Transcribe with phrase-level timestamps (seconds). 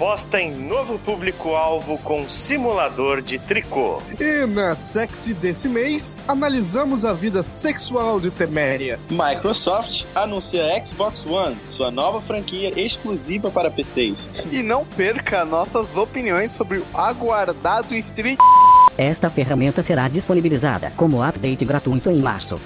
[0.00, 4.00] aposta em novo público-alvo com simulador de tricô.
[4.18, 8.98] E na Sexy desse mês, analisamos a vida sexual de Teméria.
[9.10, 14.32] Microsoft anuncia Xbox One, sua nova franquia exclusiva para PCs.
[14.50, 18.38] E não perca nossas opiniões sobre o aguardado Street.
[18.96, 22.58] Esta ferramenta será disponibilizada como update gratuito em março.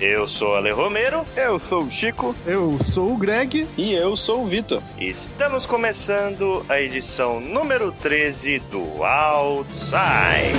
[0.00, 1.26] Eu sou Ale Romero.
[1.36, 2.34] Eu sou o Chico.
[2.46, 3.68] Eu sou o Greg.
[3.76, 4.82] E eu sou o Vitor.
[4.98, 10.56] Estamos começando a edição número 13 do Outside.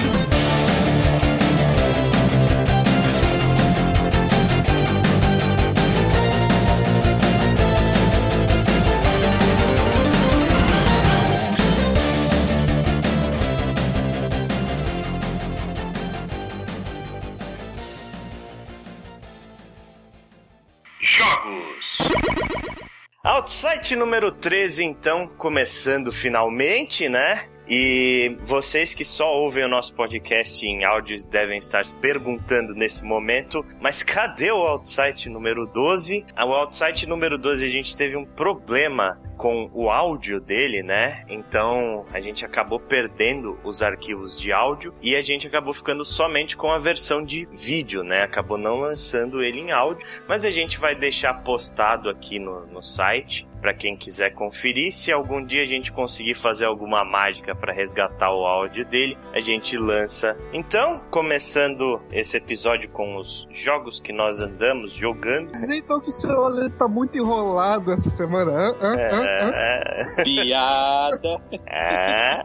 [23.63, 27.43] Outside número 13, então, começando finalmente, né?
[27.67, 33.03] E vocês que só ouvem o nosso podcast em áudios devem estar se perguntando nesse
[33.03, 36.25] momento, mas cadê o Outside número 12?
[36.35, 41.23] O Outside número 12 a gente teve um problema com o áudio dele, né?
[41.27, 46.55] Então a gente acabou perdendo os arquivos de áudio e a gente acabou ficando somente
[46.55, 48.21] com a versão de vídeo, né?
[48.21, 52.83] Acabou não lançando ele em áudio, mas a gente vai deixar postado aqui no, no
[52.83, 54.91] site para quem quiser conferir.
[54.91, 59.39] Se algum dia a gente conseguir fazer alguma mágica para resgatar o áudio dele, a
[59.39, 60.37] gente lança.
[60.51, 65.51] Então, começando esse episódio com os jogos que nós andamos jogando.
[65.51, 68.51] Dizer então que seu Ale tá muito enrolado essa semana.
[68.51, 68.75] Hã?
[68.81, 68.95] Hã?
[68.95, 69.23] Hã?
[69.23, 69.30] Hã?
[70.23, 71.41] Piada.
[71.67, 72.43] é.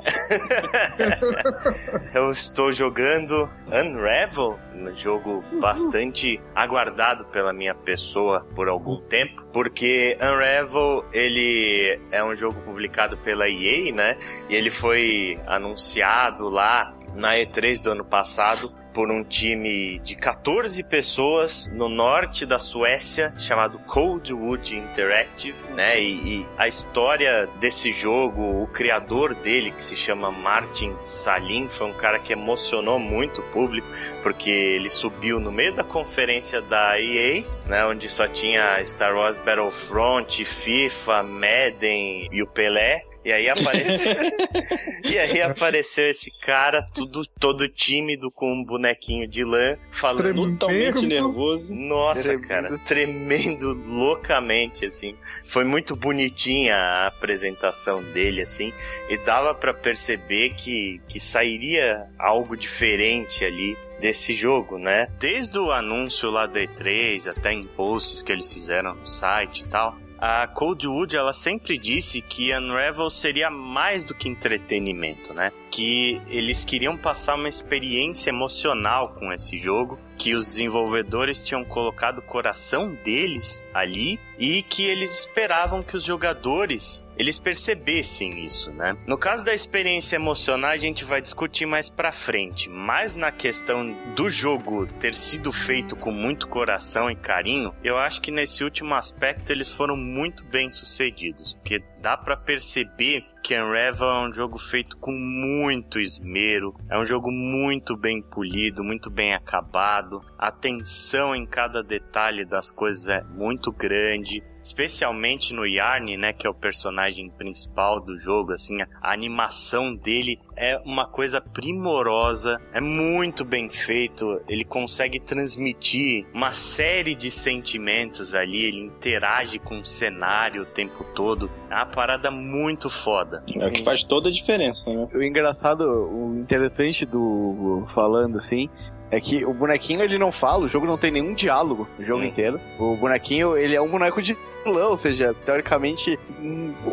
[2.14, 10.16] Eu estou jogando Unravel, um jogo bastante aguardado pela minha pessoa por algum tempo, porque
[10.20, 14.16] Unravel ele é um jogo publicado pela EA, né?
[14.48, 20.82] E ele foi anunciado lá na E3 do ano passado por um time de 14
[20.82, 26.00] pessoas no norte da Suécia chamado Coldwood Interactive, né?
[26.00, 31.88] E, e, a história desse jogo, o criador dele, que se chama Martin Salim, foi
[31.88, 33.86] um cara que emocionou muito o público,
[34.22, 37.84] porque ele subiu no meio da conferência da EA, né?
[37.84, 43.04] Onde só tinha Star Wars Battlefront, FIFA, Madden e o Pelé.
[43.26, 44.14] E aí apareceu.
[45.04, 50.22] e aí apareceu esse cara, tudo todo tímido, com um bonequinho de lã, falando.
[50.22, 50.52] Tremendo.
[50.52, 51.74] Totalmente nervoso.
[51.74, 52.46] Nossa, Tremendo.
[52.46, 55.16] cara, tremendo loucamente, assim.
[55.44, 58.72] Foi muito bonitinha a apresentação dele, assim,
[59.08, 65.08] e dava pra perceber que, que sairia algo diferente ali desse jogo, né?
[65.18, 69.66] Desde o anúncio lá da E3 até em posts que eles fizeram no site e
[69.66, 75.52] tal, a Coldwood ela sempre disse que Unravel seria mais do que entretenimento, né?
[75.70, 82.18] Que eles queriam passar uma experiência emocional com esse jogo, que os desenvolvedores tinham colocado
[82.18, 88.96] o coração deles ali e que eles esperavam que os jogadores eles percebessem isso, né?
[89.06, 93.96] No caso da experiência emocional, a gente vai discutir mais pra frente, mas na questão
[94.14, 98.94] do jogo ter sido feito com muito coração e carinho, eu acho que nesse último
[98.94, 104.60] aspecto eles foram muito bem sucedidos, porque dá pra perceber que Unravel é um jogo
[104.60, 111.34] feito com muito esmero, é um jogo muito bem polido, muito bem acabado, a atenção
[111.34, 116.54] em cada detalhe das coisas é muito grande, especialmente no Yarn, né, que é o
[116.54, 123.70] personagem principal do jogo, assim, a animação dele é uma coisa primorosa, é muito bem
[123.70, 130.66] feito, ele consegue transmitir uma série de sentimentos ali, ele interage com o cenário o
[130.66, 133.44] tempo todo, é uma parada muito foda.
[133.60, 135.08] É o que faz toda a diferença, né?
[135.14, 138.68] O engraçado, o interessante do falando assim,
[139.10, 142.22] é que o bonequinho ele não fala, o jogo não tem nenhum diálogo o jogo
[142.22, 142.26] Hum.
[142.26, 142.60] inteiro.
[142.78, 146.18] O bonequinho, ele é um boneco de vilão, ou seja, teoricamente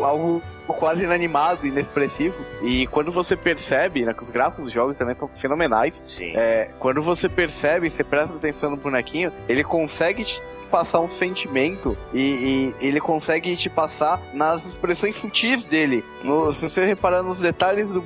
[0.02, 2.40] algo quase inanimado, inexpressivo.
[2.62, 6.34] E quando você percebe, né, que os gráficos dos jogos também são fenomenais, Sim.
[6.36, 11.96] é, quando você percebe, você presta atenção no bonequinho, ele consegue te passar um sentimento
[12.14, 16.04] e, e ele consegue te passar nas expressões sutis dele.
[16.24, 18.02] No- se você reparar nos detalhes do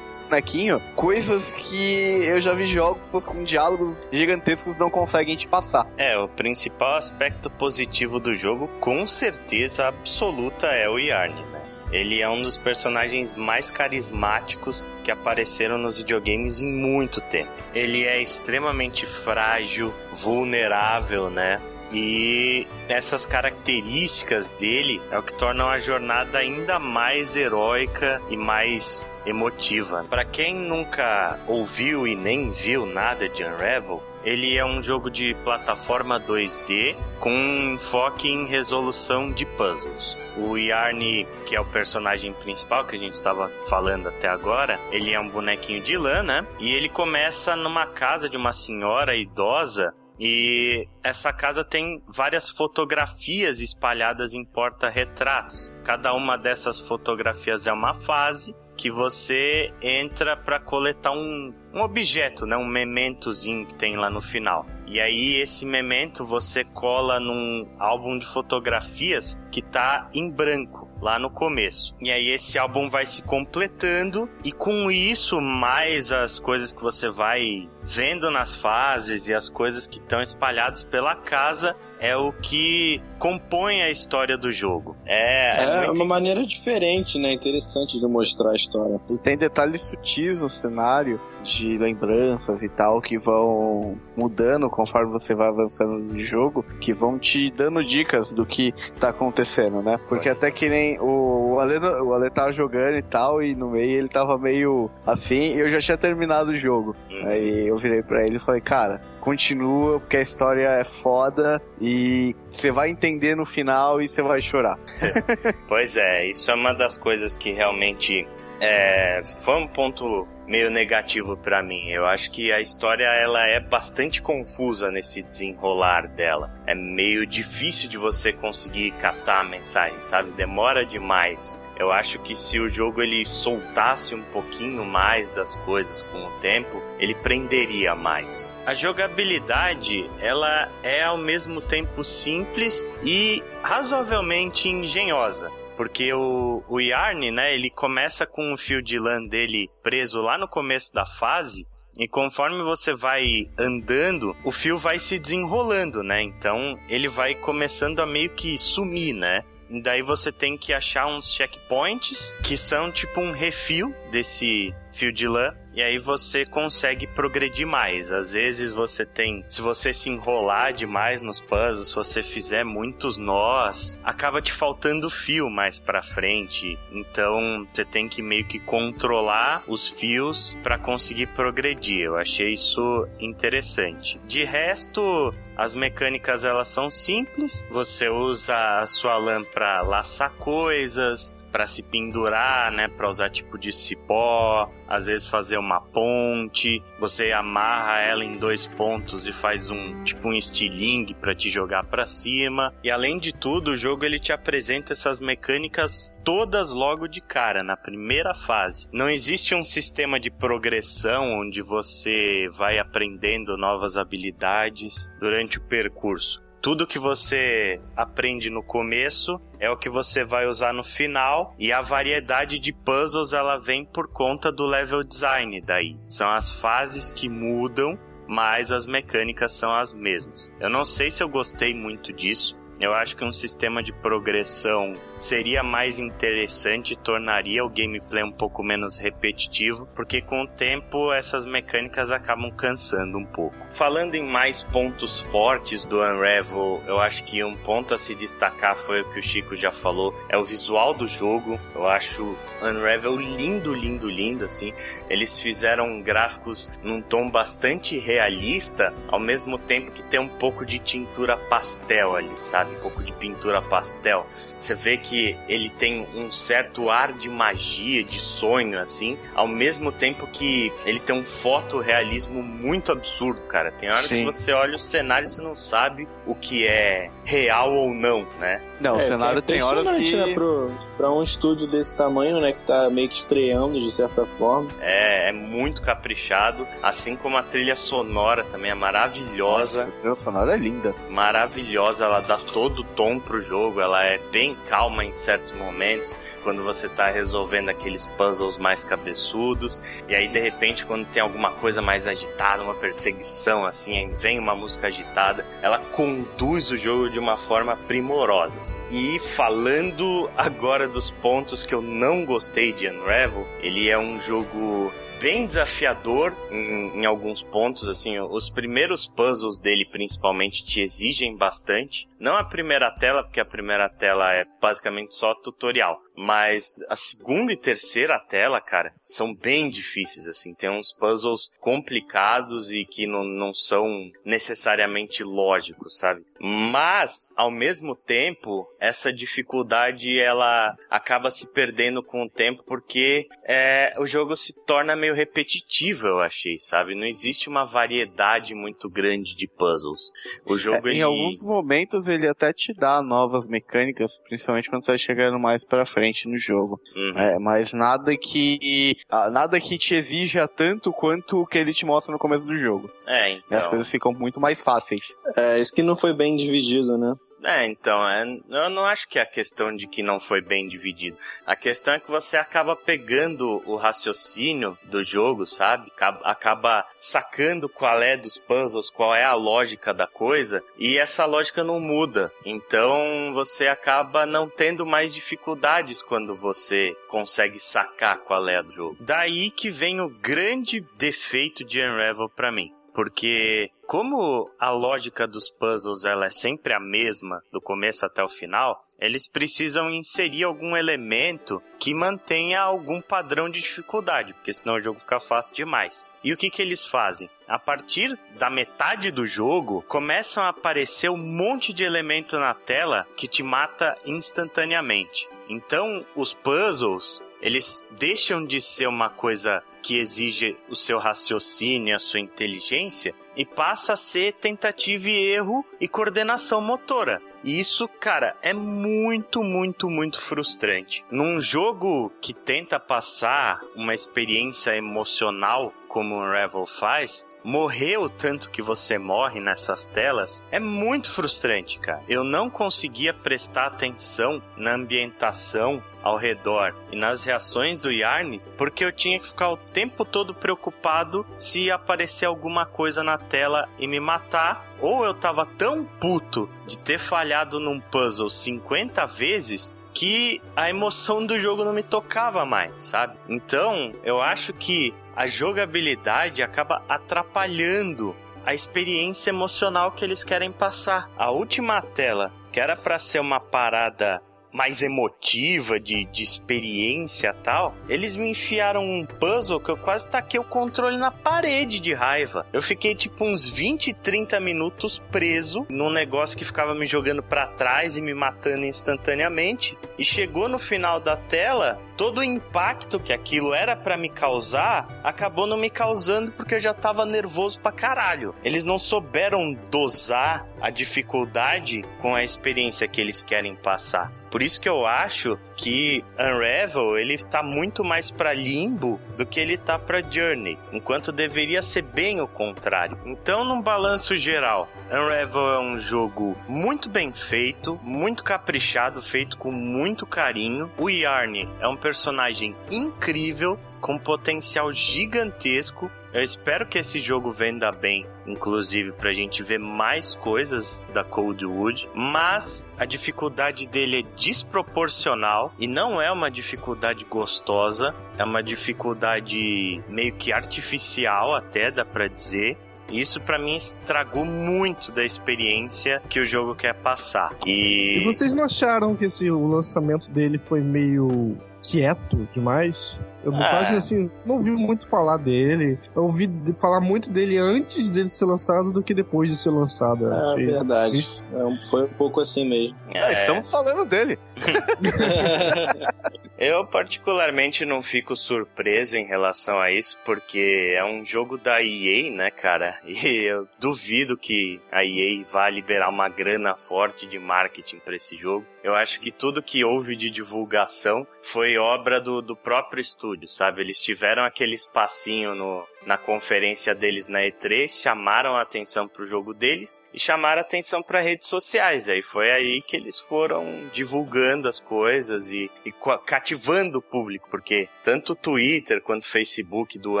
[0.24, 5.86] bonequinho, coisas que eu já vi jogos com diálogos gigantescos não conseguem te passar.
[5.96, 11.62] É, o principal aspecto positivo do jogo, com certeza absoluta, é o Yarn, né?
[11.92, 17.52] Ele é um dos personagens mais carismáticos que apareceram nos videogames em muito tempo.
[17.72, 21.60] Ele é extremamente frágil, vulnerável, né?
[21.94, 29.08] E essas características dele é o que tornam a jornada ainda mais heróica e mais
[29.24, 30.04] emotiva.
[30.10, 35.36] Para quem nunca ouviu e nem viu nada de Unravel, ele é um jogo de
[35.44, 37.30] plataforma 2D com
[37.74, 40.16] enfoque em resolução de puzzles.
[40.36, 45.12] O Yarny, que é o personagem principal que a gente estava falando até agora, ele
[45.12, 46.44] é um bonequinho de lã, né?
[46.58, 53.60] E ele começa numa casa de uma senhora idosa e essa casa tem várias fotografias
[53.60, 55.72] espalhadas em porta-retratos.
[55.84, 62.44] Cada uma dessas fotografias é uma fase que você entra para coletar um, um objeto,
[62.44, 64.66] né, um mementozinho que tem lá no final.
[64.86, 71.18] E aí esse memento você cola num álbum de fotografias que tá em branco lá
[71.18, 71.94] no começo.
[72.00, 77.10] E aí esse álbum vai se completando e com isso mais as coisas que você
[77.10, 83.02] vai vendo nas fases e as coisas que estão espalhadas pela casa é o que
[83.18, 84.96] compõe a história do jogo.
[85.04, 87.34] É, é, é uma maneira diferente, né?
[87.34, 88.98] Interessante de mostrar a história.
[89.10, 95.34] E tem detalhes sutis no cenário de lembranças e tal que vão mudando conforme você
[95.34, 99.98] vai avançando no jogo, que vão te dando dicas do que tá acontecendo, né?
[100.08, 103.98] Porque até que nem o, Ale, o Ale tava jogando e tal, e no meio
[103.98, 106.96] ele tava meio assim, e eu já tinha terminado o jogo.
[107.10, 107.26] Hum.
[107.26, 112.34] Aí eu virei para ele e falei, cara, continua, porque a história é foda e
[112.48, 114.78] você vai entender no final e você vai chorar.
[115.68, 118.26] pois é, isso é uma das coisas que realmente
[118.60, 121.90] é, foi um ponto meio negativo para mim.
[121.90, 126.52] Eu acho que a história ela é bastante confusa nesse desenrolar dela.
[126.66, 130.30] É meio difícil de você conseguir captar a mensagem, sabe?
[130.32, 131.60] Demora demais.
[131.76, 136.30] Eu acho que se o jogo ele soltasse um pouquinho mais das coisas com o
[136.38, 138.54] tempo, ele prenderia mais.
[138.64, 145.50] A jogabilidade, ela é ao mesmo tempo simples e razoavelmente engenhosa.
[145.76, 150.38] Porque o, o Yarn, né, ele começa com o fio de lã dele preso lá
[150.38, 151.66] no começo da fase,
[151.98, 156.22] e conforme você vai andando, o fio vai se desenrolando, né?
[156.22, 159.44] Então ele vai começando a meio que sumir, né?
[159.70, 165.12] E daí você tem que achar uns checkpoints que são tipo um refil desse fio
[165.12, 168.12] de lã e aí você consegue progredir mais.
[168.12, 173.18] Às vezes você tem, se você se enrolar demais nos puzzles, se você fizer muitos
[173.18, 176.78] nós, acaba te faltando fio mais para frente.
[176.92, 182.02] Então você tem que meio que controlar os fios para conseguir progredir.
[182.02, 184.20] Eu achei isso interessante.
[184.26, 187.64] De resto, as mecânicas elas são simples.
[187.70, 193.56] Você usa a sua lã para laçar coisas, para se pendurar, né, para usar tipo
[193.56, 199.70] de cipó, às vezes fazer uma ponte, você amarra ela em dois pontos e faz
[199.70, 202.74] um tipo um estilingue para te jogar para cima.
[202.82, 207.62] E além de tudo, o jogo ele te apresenta essas mecânicas todas logo de cara
[207.62, 208.88] na primeira fase.
[208.92, 216.43] Não existe um sistema de progressão onde você vai aprendendo novas habilidades durante o percurso
[216.64, 221.70] tudo que você aprende no começo é o que você vai usar no final e
[221.70, 225.94] a variedade de puzzles ela vem por conta do level design daí.
[226.08, 230.50] São as fases que mudam, mas as mecânicas são as mesmas.
[230.58, 232.56] Eu não sei se eu gostei muito disso.
[232.80, 238.62] Eu acho que um sistema de progressão seria mais interessante tornaria o gameplay um pouco
[238.62, 243.56] menos repetitivo, porque com o tempo essas mecânicas acabam cansando um pouco.
[243.70, 248.76] Falando em mais pontos fortes do Unravel, eu acho que um ponto a se destacar
[248.76, 251.58] foi o que o Chico já falou, é o visual do jogo.
[251.74, 254.72] Eu acho Unravel lindo, lindo, lindo assim.
[255.08, 260.78] Eles fizeram gráficos num tom bastante realista, ao mesmo tempo que tem um pouco de
[260.78, 262.76] tintura pastel ali, sabe?
[262.76, 264.26] Um pouco de pintura pastel.
[264.30, 265.13] Você vê que
[265.48, 271.00] ele tem um certo ar de magia, de sonho, assim, ao mesmo tempo que ele
[271.00, 273.70] tem um fotorrealismo muito absurdo, cara.
[273.70, 274.20] Tem horas Sim.
[274.20, 278.26] que você olha o cenário e você não sabe o que é real ou não,
[278.38, 278.62] né?
[278.80, 280.16] Não, é, o cenário tem horas que...
[280.16, 284.26] Né, pro, pra um estúdio desse tamanho, né, que tá meio que estreando de certa
[284.26, 284.70] forma.
[284.80, 289.78] É, é muito caprichado, assim como a trilha sonora também é maravilhosa.
[289.78, 290.94] Nossa, a trilha sonora é linda.
[291.08, 296.16] Maravilhosa, ela dá todo o tom pro jogo, ela é bem calma em certos momentos,
[296.42, 301.50] quando você tá resolvendo aqueles puzzles mais cabeçudos, e aí de repente quando tem alguma
[301.52, 307.18] coisa mais agitada, uma perseguição assim, vem uma música agitada, ela conduz o jogo de
[307.18, 308.58] uma forma primorosa.
[308.58, 308.76] Assim.
[308.90, 314.92] E falando agora dos pontos que eu não gostei de Unravel, ele é um jogo
[315.20, 322.08] bem desafiador em, em, alguns pontos, assim, os primeiros puzzles dele principalmente te exigem bastante.
[322.18, 327.52] Não a primeira tela, porque a primeira tela é basicamente só tutorial, mas a segunda
[327.52, 333.24] e terceira tela, cara, são bem difíceis, assim, tem uns puzzles complicados e que não,
[333.24, 336.22] não são necessariamente lógicos, sabe?
[336.40, 343.94] Mas, ao mesmo tempo, essa dificuldade ela acaba se perdendo com o tempo porque é,
[343.98, 346.94] o jogo se torna meio repetitivo, eu achei, sabe?
[346.94, 350.10] Não existe uma variedade muito grande de puzzles.
[350.44, 350.98] O jogo é, ele...
[350.98, 355.64] Em alguns momentos ele até te dá novas mecânicas, principalmente quando você vai chegando mais
[355.64, 356.80] pra frente no jogo.
[356.94, 357.18] Uhum.
[357.18, 358.96] É, mas nada que
[359.30, 362.90] nada que te exija tanto quanto o que ele te mostra no começo do jogo.
[363.06, 363.58] É, então.
[363.58, 365.14] As coisas ficam muito mais fáceis.
[365.36, 367.14] É, isso que não foi bem dividido, né?
[367.44, 370.66] É, então, é, eu não acho que é a questão de que não foi bem
[370.66, 371.18] dividido.
[371.44, 375.92] A questão é que você acaba pegando o raciocínio do jogo, sabe?
[376.22, 381.62] Acaba, sacando qual é dos puzzles, qual é a lógica da coisa, e essa lógica
[381.62, 382.32] não muda.
[382.46, 388.96] Então você acaba não tendo mais dificuldades quando você consegue sacar qual é do jogo.
[389.00, 392.72] Daí que vem o grande defeito de Unravel para mim.
[392.94, 398.28] Porque como a lógica dos puzzles ela é sempre a mesma do começo até o
[398.28, 404.80] final, eles precisam inserir algum elemento que mantenha algum padrão de dificuldade, porque senão o
[404.80, 406.06] jogo fica fácil demais.
[406.22, 407.28] E o que, que eles fazem?
[407.46, 413.06] A partir da metade do jogo, começam a aparecer um monte de elemento na tela
[413.16, 415.28] que te mata instantaneamente.
[415.48, 421.98] Então, os puzzles, eles deixam de ser uma coisa que exige o seu raciocínio, a
[421.98, 427.20] sua inteligência, e passa a ser tentativa e erro e coordenação motora.
[427.42, 431.04] E isso, cara, é muito, muito, muito frustrante.
[431.10, 438.48] Num jogo que tenta passar uma experiência emocional como o Revel faz, morrer o tanto
[438.48, 442.02] que você morre nessas telas é muito frustrante, cara.
[442.08, 448.84] Eu não conseguia prestar atenção na ambientação ao redor e nas reações do Yarn, porque
[448.84, 453.86] eu tinha que ficar o tempo todo preocupado se aparecer alguma coisa na tela e
[453.86, 460.42] me matar, ou eu tava tão puto de ter falhado num puzzle 50 vezes que
[460.56, 463.16] a emoção do jogo não me tocava mais, sabe?
[463.28, 471.10] Então, eu acho que a jogabilidade acaba atrapalhando a experiência emocional que eles querem passar.
[471.16, 474.20] A última tela, que era para ser uma parada
[474.54, 480.38] mais emotiva, de, de experiência tal, eles me enfiaram um puzzle que eu quase taquei
[480.38, 482.46] o controle na parede de raiva.
[482.52, 487.48] Eu fiquei tipo uns 20, 30 minutos preso num negócio que ficava me jogando para
[487.48, 489.76] trás e me matando instantaneamente.
[489.98, 495.00] E chegou no final da tela, todo o impacto que aquilo era para me causar
[495.02, 498.34] acabou não me causando porque eu já tava nervoso pra caralho.
[498.44, 504.12] Eles não souberam dosar a dificuldade com a experiência que eles querem passar.
[504.34, 509.38] Por isso que eu acho que Unravel ele tá muito mais para Limbo do que
[509.38, 512.98] ele tá para Journey, enquanto deveria ser bem o contrário.
[513.06, 519.52] Então, num balanço geral, Unravel é um jogo muito bem feito, muito caprichado, feito com
[519.52, 520.68] muito carinho.
[520.78, 525.90] O Yarn é um personagem incrível, com potencial gigantesco.
[526.10, 531.86] Eu espero que esse jogo venda bem, inclusive pra gente ver mais coisas da Coldwood,
[531.94, 539.84] mas a dificuldade dele é desproporcional e não é uma dificuldade gostosa, é uma dificuldade
[539.86, 542.56] meio que artificial até dá pra dizer.
[542.90, 547.36] Isso para mim estragou muito da experiência que o jogo quer passar.
[547.46, 553.02] E, E vocês não acharam que esse, o lançamento dele foi meio quieto demais?
[553.24, 553.48] Eu Ah.
[553.50, 555.78] quase assim, não ouvi muito falar dele.
[555.94, 556.28] Eu ouvi
[556.60, 560.06] falar muito dele antes dele ser lançado do que depois de ser lançado.
[560.12, 560.98] É achei verdade.
[560.98, 561.24] isso.
[561.32, 562.76] É um- foi um pouco assim mesmo.
[562.92, 564.18] É, é, estamos falando dele.
[566.36, 572.10] Eu particularmente não fico surpreso em relação a isso, porque é um jogo da EA,
[572.10, 572.74] né, cara?
[572.84, 578.16] E eu duvido que a EA vá liberar uma grana forte de marketing para esse
[578.16, 578.44] jogo.
[578.62, 583.60] Eu acho que tudo que houve de divulgação foi obra do, do próprio estúdio, sabe?
[583.60, 589.34] Eles tiveram aquele espacinho no, na conferência deles na E3, chamaram a atenção pro jogo
[589.34, 591.88] deles e chamaram a atenção para redes sociais.
[591.88, 595.72] Aí foi aí que eles foram divulgando as coisas e, e
[596.04, 600.00] cativando o público, porque tanto o Twitter quanto o Facebook do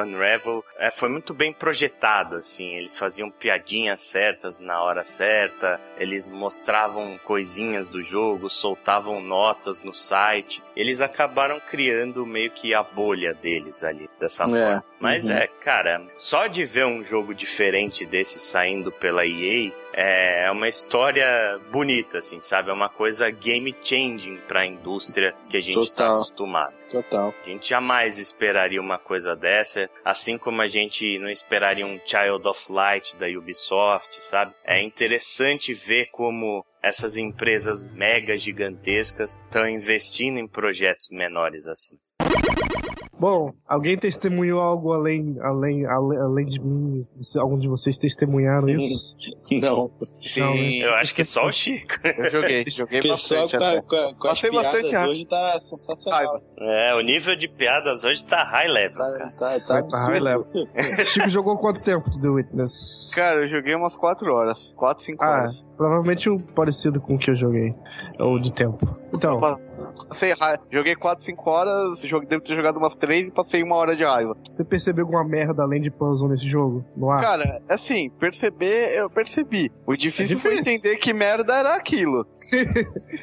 [0.00, 2.74] Unravel é, foi muito bem projetado, assim.
[2.76, 9.94] Eles faziam piadinhas certas na hora certa, eles mostravam coisinhas do jogo, soltavam notas no
[9.94, 10.62] site.
[10.76, 14.48] Eles acabaram criando meio que a bolha deles ali, dessa É.
[14.48, 14.84] forma.
[15.04, 15.36] Mas Uhum.
[15.36, 21.60] é, cara, só de ver um jogo diferente desse saindo pela EA é uma história
[21.70, 22.70] bonita, assim, sabe?
[22.70, 26.14] É uma coisa game changing pra indústria que a gente tá Total.
[26.16, 26.74] acostumado.
[26.90, 27.34] Total.
[27.44, 32.48] A gente jamais esperaria uma coisa dessa, assim como a gente não esperaria um Child
[32.48, 34.52] of Light da Ubisoft, sabe?
[34.64, 41.98] É interessante ver como essas empresas mega gigantescas estão investindo em projetos menores assim.
[43.18, 47.06] Bom, alguém testemunhou algo além, além, além, além de mim?
[47.38, 49.16] Algum de vocês testemunharam isso?
[49.62, 49.90] Não.
[50.36, 50.78] Não, né?
[50.84, 51.94] Eu acho que só o Chico.
[52.18, 56.34] Eu joguei, joguei O pessoal bastante com, a- com, Passei bastante hoje tá sensacional.
[56.58, 59.28] É, o nível de piadas hoje tá high level, Tá, cara.
[59.30, 60.46] tá, tá Tá high level.
[61.06, 63.12] Chico jogou quanto tempo de The Witness?
[63.14, 64.74] Cara, eu joguei umas 4 horas.
[64.76, 65.64] 4, 5 Ah, horas.
[65.76, 67.72] provavelmente um parecido com o que eu joguei.
[68.18, 68.96] Ou de tempo.
[69.16, 69.40] Então,
[70.08, 70.58] Passei ra...
[70.70, 74.04] Joguei 4, 5 horas, joguei, devo ter jogado umas 3 e passei uma hora de
[74.04, 74.36] raiva.
[74.50, 76.84] você percebeu alguma merda além de puzzle nesse jogo?
[76.96, 77.20] No ar?
[77.22, 79.70] Cara, assim, perceber, eu percebi.
[79.86, 80.72] O difícil, É foi difícil.
[80.74, 82.26] entender que merda era aquilo.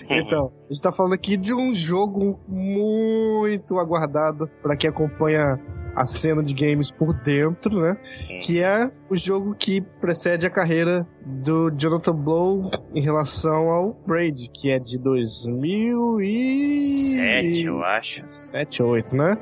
[0.09, 5.59] Então, a gente tá falando aqui de um jogo muito aguardado pra quem acompanha
[5.95, 7.97] a cena de games por dentro, né?
[8.41, 14.49] Que é o jogo que precede a carreira do Jonathan Blow em relação ao Braid,
[14.49, 18.23] que é de 2007, Sete, eu acho.
[18.27, 19.37] 7 ou 8, né?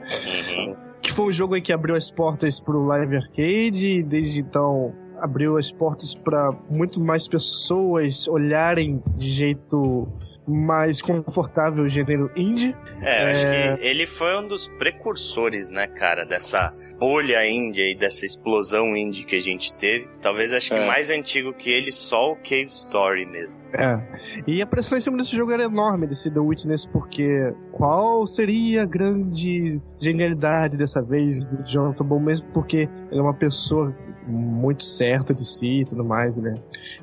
[0.57, 0.75] Uhum.
[1.01, 4.93] Que foi um jogo aí que abriu as portas pro Live Arcade e desde então
[5.19, 10.07] abriu as portas para muito mais pessoas olharem de jeito
[10.49, 12.75] mais confortável o gênero indie.
[13.01, 13.77] É, eu acho É.
[13.77, 16.67] que ele foi um dos precursores, né, cara, dessa
[16.99, 20.07] bolha índia e dessa explosão indie que a gente teve.
[20.21, 20.85] Talvez acho que É.
[20.87, 23.59] mais antigo que ele, só o Cave Story mesmo.
[23.73, 23.99] É.
[24.47, 28.81] E a pressão em cima desse jogo era enorme, desse The Witness, porque qual seria
[28.83, 33.95] a grande genialidade dessa vez do Jonathan Blow, mesmo porque ele é uma pessoa
[34.29, 36.55] muito certa de si e tudo mais, né?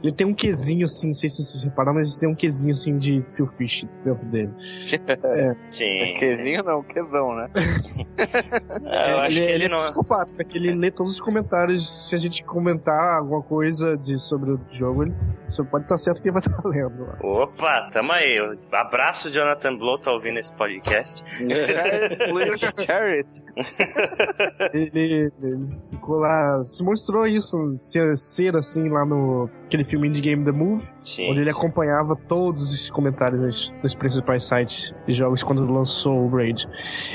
[0.02, 2.72] Ele tem um quesinho assim, não sei se vocês repararam, mas ele tem um quesinho
[2.72, 4.50] assim de Phil Fish dentro dele.
[5.68, 6.14] Sim.
[6.18, 7.50] Quezinho não, quezão, né?
[8.86, 9.76] É, eu acho ele, que ele é não.
[9.76, 12.08] psicopata, porque ele lê todos os comentários.
[12.08, 15.14] Se a gente comentar alguma coisa de, sobre o jogo, ele
[15.70, 17.06] pode estar certo que ele vai estar lendo.
[17.06, 17.16] lá.
[17.20, 18.38] Opa, tamo aí.
[18.72, 21.22] Abraço, Jonathan Blow, tá ouvindo esse podcast.
[22.84, 23.28] Chariot.
[24.72, 30.20] Ele, ele ficou lá, se mostrou isso, ser, ser assim lá no aquele filme Indie
[30.20, 31.30] Game The Move, Sim.
[31.30, 36.28] onde ele acompanhava todos os comentários dos, dos principais sites de jogos quando lançou o
[36.28, 36.68] Braid.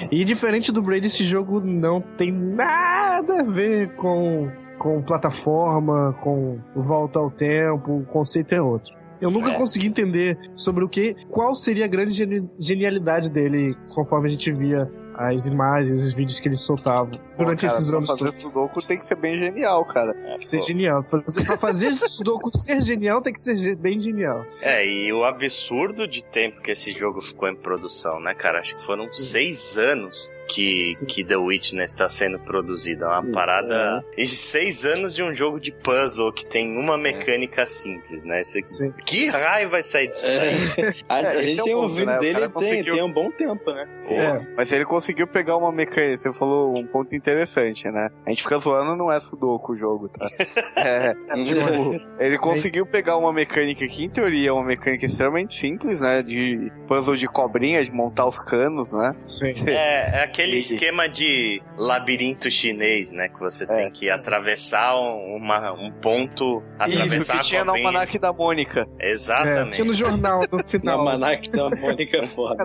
[0.10, 6.58] E diferente do Braid, esse jogo não tem nada a ver com, com plataforma, com
[6.76, 8.96] volta ao tempo, o conceito é outro.
[9.20, 9.54] Eu nunca É.
[9.54, 14.52] consegui entender sobre o que, qual seria a grande geni- genialidade dele, conforme a gente
[14.52, 14.78] via
[15.14, 17.12] as imagens, os vídeos que ele soltava
[17.46, 18.08] durante cara, esses anos.
[18.08, 18.42] fazer todos.
[18.42, 20.16] Sudoku tem que ser bem genial, cara.
[20.26, 20.64] É, Ser pô.
[20.66, 21.04] genial.
[21.04, 24.46] Fazer, pra fazer Sudoku ser genial, tem que ser bem genial.
[24.62, 28.60] É, e o absurdo de tempo que esse jogo ficou em produção, né, cara?
[28.60, 31.06] Acho que foram seis anos que, Sim.
[31.06, 33.06] que The Witness está sendo produzido.
[33.06, 34.06] É uma Sim, parada.
[34.18, 38.42] E seis anos de um jogo de puzzle que tem uma mecânica simples, né?
[38.42, 38.62] Esse...
[38.68, 38.92] Sim.
[39.06, 40.40] Que raio vai sair disso É.
[40.40, 40.94] daí?
[41.08, 42.20] A, a É, esse gente é tem ouvido né?
[42.20, 43.88] Dele tem, conseguiu- tem um bom tempo, né?
[44.08, 44.46] É.
[44.56, 46.18] Mas ele conseguiu pegar uma mecânica.
[46.18, 47.31] Você falou um ponto interessante,
[47.92, 48.10] né?
[48.26, 50.28] A gente fica zoando, não é Sudoku o jogo, tá?
[50.76, 51.14] É,
[51.44, 56.24] tipo, ele conseguiu pegar uma mecânica que, em teoria, é uma mecânica extremamente simples, né?
[56.24, 59.16] De puzzle de cobrinha, de montar os canos, né?
[59.26, 59.52] Sim.
[59.68, 63.30] É, é aquele E- esquema de labirinto chinês, né?
[63.30, 67.68] Que você tem que atravessar um, uma- um ponto, atravessar Isso, que a tinha no
[67.72, 67.88] cobrinha.
[67.88, 68.88] almanac da Mônica.
[69.00, 69.74] É, Exatamente.
[69.76, 71.06] tinha no jornal, no Na final.
[71.06, 72.64] Manac da Mônica é foda.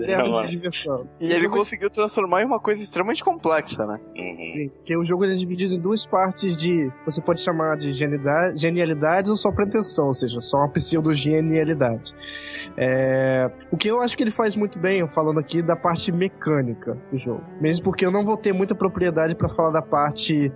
[0.48, 1.09] Diversão.
[1.20, 3.98] E ele conseguiu transformar em uma coisa extremamente complexa, né?
[4.16, 4.38] Uhum.
[4.52, 6.90] Sim, porque o jogo é dividido em duas partes de.
[7.04, 12.14] Você pode chamar de genialidade, ou só pretensão, ou seja, só uma pseudo-genialidade.
[12.76, 16.96] É, o que eu acho que ele faz muito bem, falando aqui da parte mecânica
[17.11, 17.42] do jogo.
[17.61, 20.52] Mesmo porque eu não vou ter muita propriedade pra falar da parte.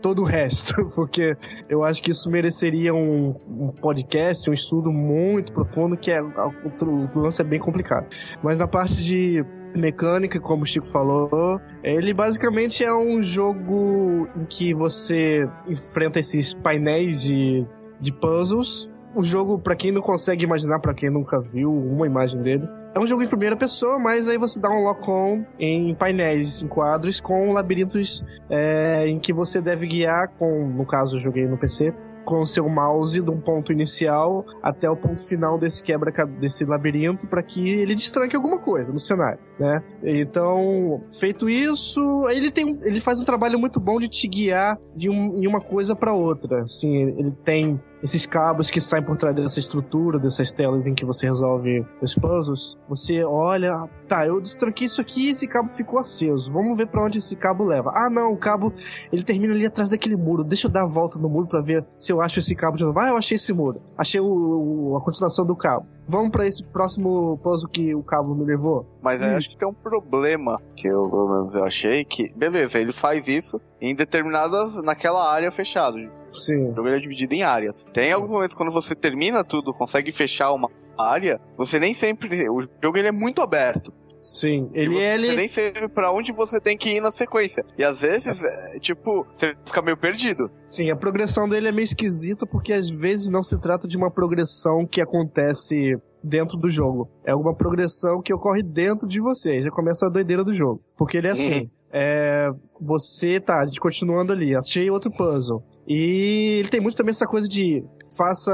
[0.00, 1.36] todo o resto, porque
[1.68, 6.20] eu acho que isso mereceria um, um podcast, um estudo muito profundo, que é.
[6.22, 8.06] O lance é bem complicado.
[8.42, 14.44] Mas na parte de mecânica, como o Chico falou, ele basicamente é um jogo em
[14.44, 17.66] que você enfrenta esses painéis de,
[18.00, 18.90] de puzzles.
[19.14, 22.98] O jogo, pra quem não consegue imaginar, pra quem nunca viu uma imagem dele, é
[22.98, 27.20] um jogo em primeira pessoa, mas aí você dá um lock-on em painéis, em quadros,
[27.20, 31.94] com labirintos é, em que você deve guiar, com, no caso eu joguei no PC,
[32.24, 37.26] com seu mouse de um ponto inicial até o ponto final desse quebra desse labirinto
[37.26, 39.82] para que ele destranque alguma coisa no cenário, né?
[40.02, 45.08] Então, feito isso, ele tem ele faz um trabalho muito bom de te guiar de
[45.08, 46.62] um, uma coisa para outra.
[46.62, 51.04] Assim, ele tem esses cabos que saem por trás dessa estrutura, dessas telas em que
[51.04, 55.98] você resolve os puzzles, você olha, tá, eu destranquei isso aqui e esse cabo ficou
[55.98, 56.50] aceso.
[56.52, 57.92] Vamos ver para onde esse cabo leva.
[57.94, 58.72] Ah, não, o cabo
[59.12, 60.42] ele termina ali atrás daquele muro.
[60.42, 62.84] Deixa eu dar a volta no muro para ver se eu acho esse cabo de
[62.84, 62.98] novo.
[62.98, 63.82] Ah, eu achei esse muro.
[63.96, 65.86] Achei o, o, a continuação do cabo.
[66.06, 68.86] Vamos para esse próximo puzzle que o cabo me levou.
[69.02, 69.36] Mas aí hum.
[69.36, 73.28] acho que tem um problema que eu, pelo menos, eu achei que, beleza, ele faz
[73.28, 75.98] isso em determinadas, naquela área fechada
[76.32, 76.70] Sim.
[76.70, 77.84] O jogo é dividido em áreas.
[77.92, 82.48] Tem alguns momentos quando você termina tudo, consegue fechar uma área, você nem sempre.
[82.48, 83.92] O jogo ele é muito aberto.
[84.22, 85.14] Sim, ele você, é.
[85.14, 85.36] Ele...
[85.36, 87.64] Nem sabe pra onde você tem que ir na sequência.
[87.78, 88.78] E às vezes, é.
[88.78, 90.50] tipo, você fica meio perdido.
[90.68, 94.10] Sim, a progressão dele é meio esquisita porque às vezes não se trata de uma
[94.10, 97.08] progressão que acontece dentro do jogo.
[97.24, 99.52] É uma progressão que ocorre dentro de você.
[99.52, 100.82] Aí já começa a doideira do jogo.
[100.96, 101.60] Porque ele é assim.
[101.60, 101.70] Uhum.
[101.92, 102.48] É,
[102.80, 105.62] você tá, a gente continuando ali, achei outro puzzle.
[105.92, 107.84] E ele tem muito também essa coisa de
[108.16, 108.52] faça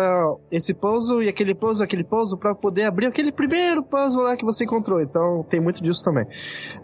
[0.50, 4.44] esse puzzle e aquele puzzle, aquele puzzle para poder abrir aquele primeiro puzzle lá que
[4.44, 5.02] você encontrou.
[5.02, 6.24] Então tem muito disso também.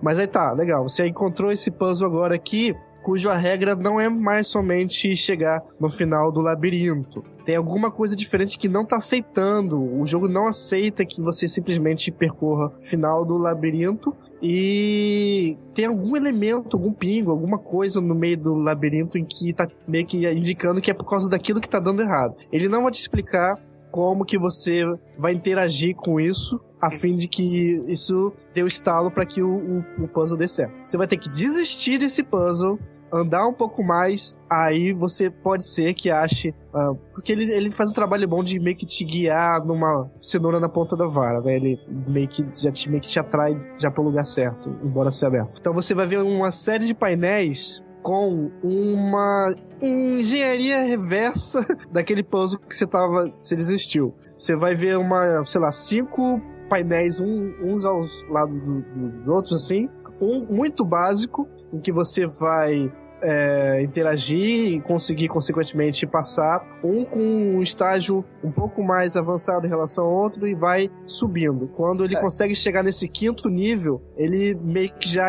[0.03, 0.87] Mas aí tá, legal.
[0.87, 6.31] Você encontrou esse puzzle agora aqui, cuja regra não é mais somente chegar no final
[6.31, 7.23] do labirinto.
[7.45, 9.81] Tem alguma coisa diferente que não tá aceitando.
[10.01, 16.17] O jogo não aceita que você simplesmente percorra o final do labirinto e tem algum
[16.17, 20.81] elemento, algum pingo, alguma coisa no meio do labirinto em que tá meio que indicando
[20.81, 22.37] que é por causa daquilo que tá dando errado.
[22.53, 23.59] Ele não vai te explicar
[23.91, 24.85] como que você
[25.19, 29.85] vai interagir com isso a fim de que isso dê o estalo para que o,
[29.99, 30.75] o, o, puzzle dê certo.
[30.85, 32.77] Você vai ter que desistir desse puzzle
[33.13, 36.55] andar um pouco mais, aí você pode ser que ache.
[36.75, 40.59] Uh, porque ele, ele faz um trabalho bom de meio que te guiar numa cenoura
[40.59, 41.57] na ponta da vara, né?
[41.57, 45.27] Ele meio que já te, meio que te atrai já pro lugar certo, embora seja
[45.27, 45.59] aberto.
[45.61, 52.75] Então você vai ver uma série de painéis com uma engenharia reversa daquele puzzle que
[52.75, 53.33] você tava.
[53.39, 54.15] Você desistiu.
[54.37, 59.29] Você vai ver uma, sei lá, cinco painéis, um, uns aos lados do, do, dos
[59.29, 59.91] outros, assim.
[60.21, 62.91] Um muito básico, em que você vai
[63.23, 69.71] é, interagir e conseguir, consequentemente, passar um com um estágio um pouco mais avançado em
[69.71, 71.69] relação ao outro e vai subindo.
[71.69, 72.21] Quando ele é.
[72.21, 75.29] consegue chegar nesse quinto nível, ele meio que já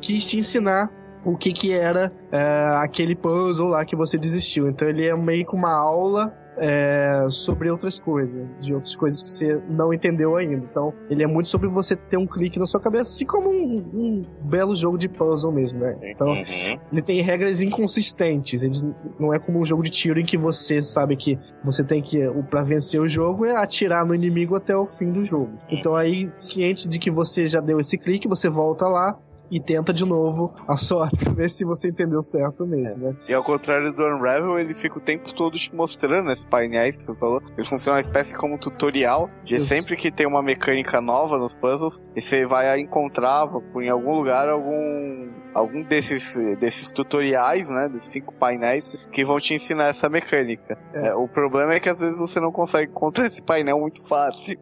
[0.00, 0.90] quis te ensinar
[1.24, 2.42] o que que era é,
[2.78, 4.68] aquele puzzle lá que você desistiu.
[4.68, 9.30] Então ele é meio que uma aula é, sobre outras coisas, de outras coisas que
[9.30, 10.64] você não entendeu ainda.
[10.70, 13.76] Então, ele é muito sobre você ter um clique na sua cabeça, assim como um,
[13.94, 15.96] um belo jogo de puzzle mesmo, né?
[16.02, 16.78] Então, uhum.
[16.92, 18.62] ele tem regras inconsistentes.
[18.62, 18.74] Ele
[19.18, 22.18] não é como um jogo de tiro em que você sabe que você tem que,
[22.50, 25.52] para vencer o jogo, é atirar no inimigo até o fim do jogo.
[25.70, 29.18] Então, aí, ciente de que você já deu esse clique, você volta lá,
[29.52, 33.16] e tenta de novo a sorte pra ver se você entendeu certo mesmo, né?
[33.28, 37.02] E ao contrário do Unravel, ele fica o tempo todo te mostrando esses painéis que
[37.02, 37.42] você falou.
[37.56, 39.66] Ele funciona uma espécie como tutorial de Isso.
[39.66, 44.48] sempre que tem uma mecânica nova nos puzzles, e você vai encontrar em algum lugar
[44.48, 50.78] algum algum desses, desses tutoriais, né, desses cinco painéis que vão te ensinar essa mecânica.
[50.94, 51.08] É.
[51.08, 54.58] É, o problema é que às vezes você não consegue encontrar esse painel muito fácil.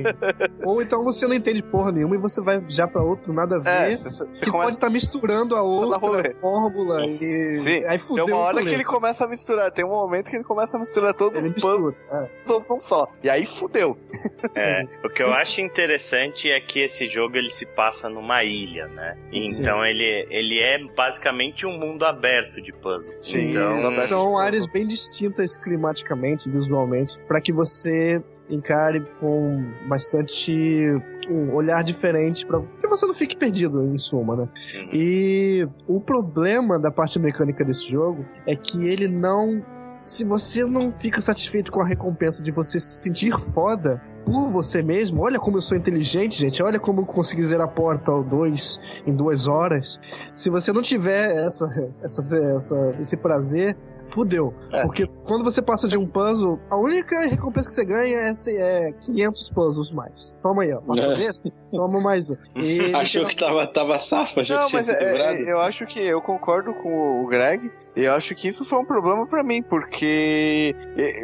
[0.64, 3.70] Ou então você não entende porra nenhuma e você vai já para outro nada a
[3.70, 4.50] é, ver, é, que começa...
[4.50, 7.84] pode estar tá misturando a outra fórmula e Sim.
[7.84, 10.44] aí fudeu Tem uma hora que ele começa a misturar, tem um momento que ele
[10.44, 12.80] começa a misturar todos ele os puzzles é.
[12.80, 13.08] só.
[13.22, 13.96] E aí fudeu.
[14.56, 18.86] É, o que eu acho interessante é que esse jogo ele se passa numa ilha,
[18.88, 19.16] né?
[19.32, 19.88] Então Sim.
[19.88, 23.14] ele ele é basicamente um mundo aberto de puzzle.
[23.20, 30.94] Sim, então, são áreas bem distintas climaticamente, visualmente, para que você encare com bastante
[31.30, 34.46] um olhar diferente para que você não fique perdido em suma, né?
[34.74, 34.90] Uhum.
[34.92, 39.64] E o problema da parte mecânica desse jogo é que ele não
[40.02, 44.82] se você não fica satisfeito com a recompensa de você se sentir foda, por você
[44.82, 45.22] mesmo.
[45.22, 46.62] Olha como eu sou inteligente, gente.
[46.62, 50.00] Olha como eu consegui zerar Portal 2 em duas horas.
[50.32, 54.54] Se você não tiver essa, essa, essa esse prazer, fudeu.
[54.72, 54.82] É.
[54.82, 58.92] Porque quando você passa de um puzzle, a única recompensa que você ganha é, é
[58.92, 60.36] 500 puzzles mais.
[60.42, 60.80] Toma aí, ó.
[60.80, 61.16] Passou é.
[61.16, 61.52] desse?
[61.70, 62.36] Toma mais um.
[62.56, 64.40] E, Achou que tava, tava safo?
[64.40, 67.70] Achou não, que tinha mas sido é, Eu acho que eu concordo com o Greg.
[67.96, 70.74] Eu acho que isso foi um problema para mim, porque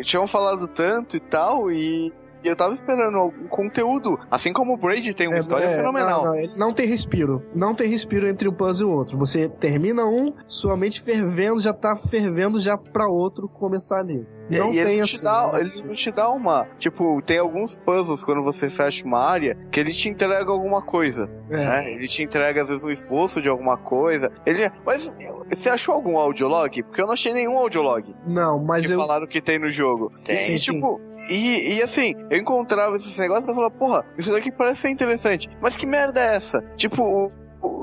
[0.05, 4.19] tinham falado tanto e tal, e e eu tava esperando algum conteúdo.
[4.31, 6.25] Assim como o Braid tem uma é, história é, fenomenal.
[6.25, 7.43] Não, não, não, tem respiro.
[7.55, 9.19] Não tem respiro entre um puzzle e o outro.
[9.19, 14.27] Você termina um, sua mente fervendo, já tá fervendo já pra outro começar ali.
[14.59, 15.61] Não e ele tem não, te assim, dá, né?
[15.61, 16.67] ele não te dá uma.
[16.79, 21.31] Tipo, tem alguns puzzles quando você fecha uma área que ele te entrega alguma coisa.
[21.49, 21.57] É.
[21.57, 21.93] Né?
[21.93, 24.31] Ele te entrega, às vezes, um esboço de alguma coisa.
[24.45, 25.17] Ele, mas
[25.49, 26.83] você achou algum audiolog?
[26.83, 28.99] Porque eu não achei nenhum audiolog Não, mas que eu.
[28.99, 30.13] falaram que tem no jogo.
[30.25, 30.37] Tem.
[30.37, 30.73] Sim, E, sim.
[30.75, 34.81] tipo, e, e assim, eu encontrava esses negócios e eu falava, porra, isso daqui parece
[34.83, 35.49] ser interessante.
[35.61, 36.61] Mas que merda é essa?
[36.77, 37.33] Tipo,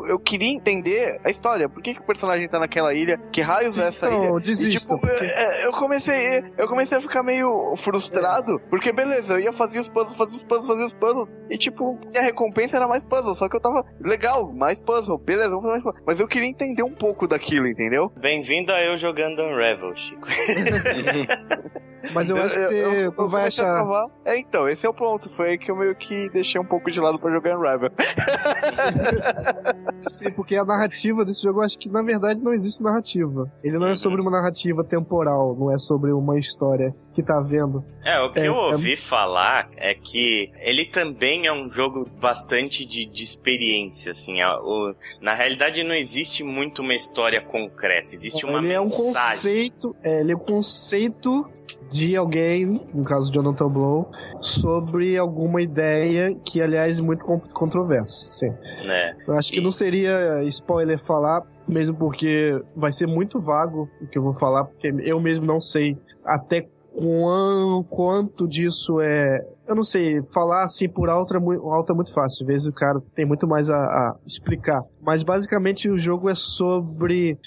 [0.08, 1.68] eu queria entender a história.
[1.68, 3.18] Por que, que o personagem tá naquela ilha?
[3.32, 4.16] Que raios é essa ilha?
[4.16, 4.96] Então, E, desista.
[4.96, 9.80] tipo, eu, eu comecei, eu comecei a ficar meio frustrado, porque beleza, eu ia fazer
[9.80, 13.36] os puzzles, fazer os puzzles, fazer os puzzles, e tipo, minha recompensa era mais puzzle,
[13.36, 16.02] só que eu tava, legal, mais puzzle, beleza, vamos fazer mais puzzle.
[16.06, 18.12] Mas eu queria entender um pouco daquilo, entendeu?
[18.18, 20.28] Bem-vindo a eu jogando Unravel, Chico.
[22.14, 24.06] Mas eu acho que você eu não vai comecei a achar.
[24.26, 25.30] É, então, esse é o ponto.
[25.30, 27.90] Foi aí que eu meio que deixei um pouco de lado pra jogar Unravel.
[30.14, 33.52] Sim, porque a narrativa desse jogo, eu acho que na verdade não existe narrativa.
[33.64, 37.84] Ele não é sobre uma narrativa temporal, não é sobre uma história que tá vendo.
[38.04, 42.08] É, o que É, eu é- ouvi falar é que ele também é um jogo
[42.20, 44.42] bastante de, de experiência, assim.
[44.42, 48.86] a- o- na realidade, não existe muito uma história concreta, existe uma ele é um
[48.86, 49.14] mensagem.
[49.14, 51.50] conceito, é, ele é um conceito
[51.98, 57.40] de alguém, no caso de Jonathan Blow, sobre alguma ideia que, aliás, é muito con-
[57.54, 58.32] controversa.
[58.32, 58.54] Sim.
[58.86, 59.16] né?
[59.28, 64.08] Eu acho que E- não seria spoiler falar, mesmo porque vai ser muito vago o
[64.08, 69.46] que eu vou falar, porque eu mesmo não sei até quan- quanto disso é.
[69.68, 72.44] Eu não sei, falar assim por alto é muito, alto é muito fácil.
[72.44, 74.82] Às vezes o cara tem muito mais a, a explicar.
[75.02, 77.38] Mas basicamente o jogo é sobre.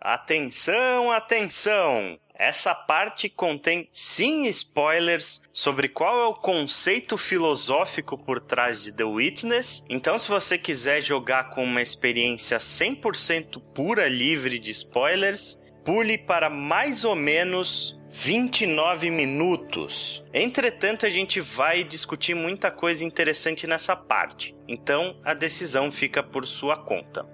[0.00, 2.18] Atenção, atenção!
[2.42, 9.04] Essa parte contém sim spoilers sobre qual é o conceito filosófico por trás de The
[9.04, 9.84] Witness.
[9.88, 16.50] Então, se você quiser jogar com uma experiência 100% pura, livre de spoilers, pule para
[16.50, 20.24] mais ou menos 29 minutos.
[20.34, 24.52] Entretanto, a gente vai discutir muita coisa interessante nessa parte.
[24.66, 27.24] Então, a decisão fica por sua conta.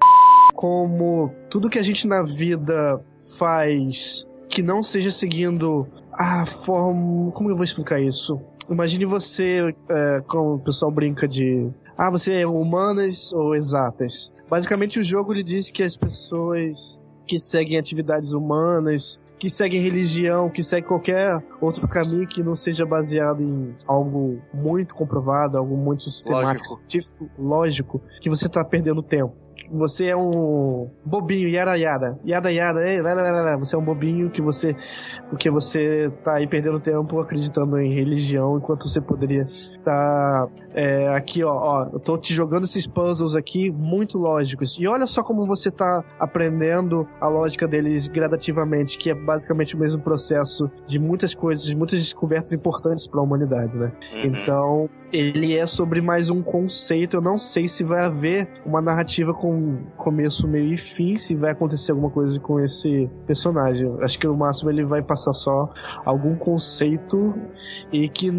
[0.55, 3.01] como tudo que a gente na vida
[3.39, 7.31] faz que não seja seguindo a forma.
[7.33, 8.41] Como eu vou explicar isso?
[8.71, 11.69] Imagine você, é, como o pessoal brinca de.
[11.97, 14.33] Ah, você é humanas ou exatas?
[14.49, 20.49] Basicamente, o jogo lhe diz que as pessoas que seguem atividades humanas, que seguem religião,
[20.49, 26.05] que seguem qualquer outro caminho que não seja baseado em algo muito comprovado, algo muito
[26.05, 26.91] sistemático, Lógico.
[26.91, 29.35] científico, lógico, que você tá perdendo tempo.
[29.71, 33.85] Você é um bobinho, yara yara, yara yara, ei, lá, lá, lá, você é um
[33.85, 34.75] bobinho que você,
[35.29, 40.49] porque você tá aí perdendo tempo acreditando em religião, enquanto você poderia estar
[40.79, 44.79] é, aqui, ó, ó, eu tô te jogando esses puzzles aqui muito lógicos.
[44.79, 49.79] E olha só como você tá aprendendo a lógica deles gradativamente, que é basicamente o
[49.81, 53.91] mesmo processo de muitas coisas, de muitas descobertas importantes para a humanidade, né?
[54.13, 54.21] Uhum.
[54.23, 57.17] Então, ele é sobre mais um conceito.
[57.17, 61.53] Eu não sei se vai haver uma narrativa com começo, meio e fim, se vai
[61.53, 63.91] acontecer alguma coisa com esse personagem.
[64.03, 65.69] Acho que no máximo ele vai passar só
[66.05, 67.35] algum conceito
[67.93, 68.31] e que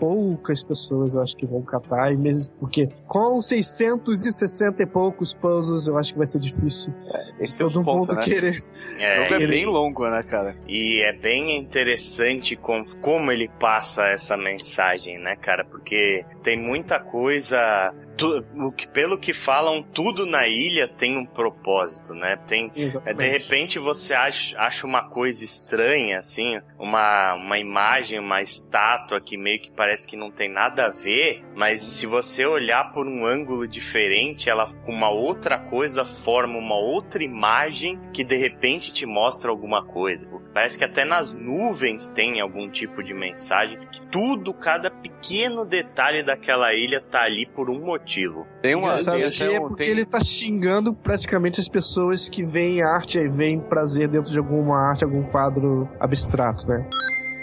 [0.00, 5.86] poucas pessoas eu acho que vão catar, e mesmo porque com 660 e poucos puzzles
[5.86, 6.92] eu acho que vai ser difícil.
[7.38, 8.22] Esse é o todo ponto, mundo né?
[8.24, 8.58] querer.
[8.98, 10.56] É, é bem longo, né, cara?
[10.68, 15.64] E é bem interessante com, como ele passa essa mensagem, né, cara?
[15.64, 17.94] Porque tem muita coisa.
[18.16, 22.36] tu- o que, pelo que falam, tudo na ilha tem um propósito, né?
[22.46, 28.18] Tem, Sim, é, de repente você acha, acha uma coisa estranha, assim, uma, uma imagem,
[28.18, 32.46] uma estátua que meio que parece que não tem nada a ver, mas se você
[32.46, 38.22] olhar por um ângulo diferente, ela com uma outra coisa forma uma outra imagem que
[38.22, 40.26] de repente te mostra alguma coisa.
[40.54, 46.22] Parece que até nas nuvens tem algum tipo de mensagem, que tudo, cada pequeno detalhe
[46.22, 48.46] daquela ilha tá ali por um motivo.
[48.60, 48.98] Tem uma.
[48.98, 53.18] Sabe tem que é porque tem- ele tá xingando praticamente as pessoas que veem arte
[53.18, 56.86] e veem prazer dentro de alguma arte, algum quadro abstrato, né?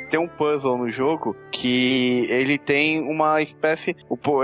[0.10, 3.96] Tem um puzzle no jogo que ele tem uma espécie.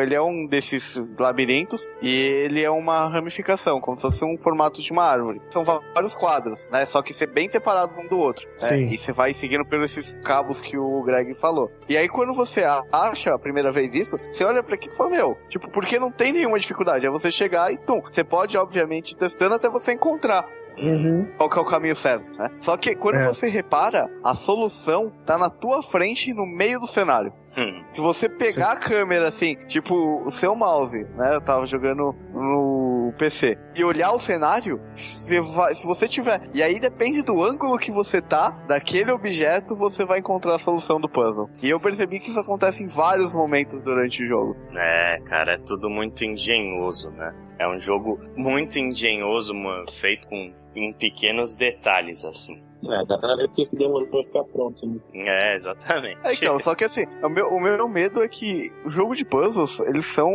[0.02, 4.82] Ele é um desses labirintos e ele é uma ramificação, como se fosse um formato
[4.82, 5.42] de uma árvore.
[5.50, 6.86] São vários quadros, né?
[6.86, 8.48] Só que ser bem separados um do outro.
[8.48, 8.58] né?
[8.94, 11.72] E você vai seguindo pelos esses cabos que o Greg falou.
[11.90, 15.10] E aí, quando você acha a primeira vez isso, você olha pra aquilo e fala,
[15.10, 17.06] meu, tipo, porque não tem nenhuma dificuldade.
[17.06, 21.26] É você chegar e, tum, você pode, obviamente, ir testando até você encontrar Uhum.
[21.38, 22.50] qual que é o caminho certo, né?
[22.60, 23.28] Só que quando É.
[23.28, 27.32] você repara, a solução tá na tua frente, no meio do cenário.
[27.58, 27.84] Hum.
[27.92, 31.36] Se você pegar a câmera assim, tipo o seu mouse, né?
[31.36, 36.42] Eu tava jogando no PC e olhar o cenário, você vai, se você tiver.
[36.54, 41.00] E aí depende do ângulo que você tá, daquele objeto, você vai encontrar a solução
[41.00, 41.50] do puzzle.
[41.62, 44.56] E eu percebi que isso acontece em vários momentos durante o jogo.
[44.76, 47.34] É, cara, é tudo muito engenhoso, né?
[47.58, 52.62] É um jogo muito engenhoso, mano, feito com em pequenos detalhes, assim.
[52.84, 55.00] É, dá pra ver porque que demorou pra ficar pronto, né?
[55.14, 56.20] É, exatamente.
[56.24, 59.24] É, então, só que assim, o meu, o meu medo é que o jogo de
[59.26, 60.32] puzzles, eles são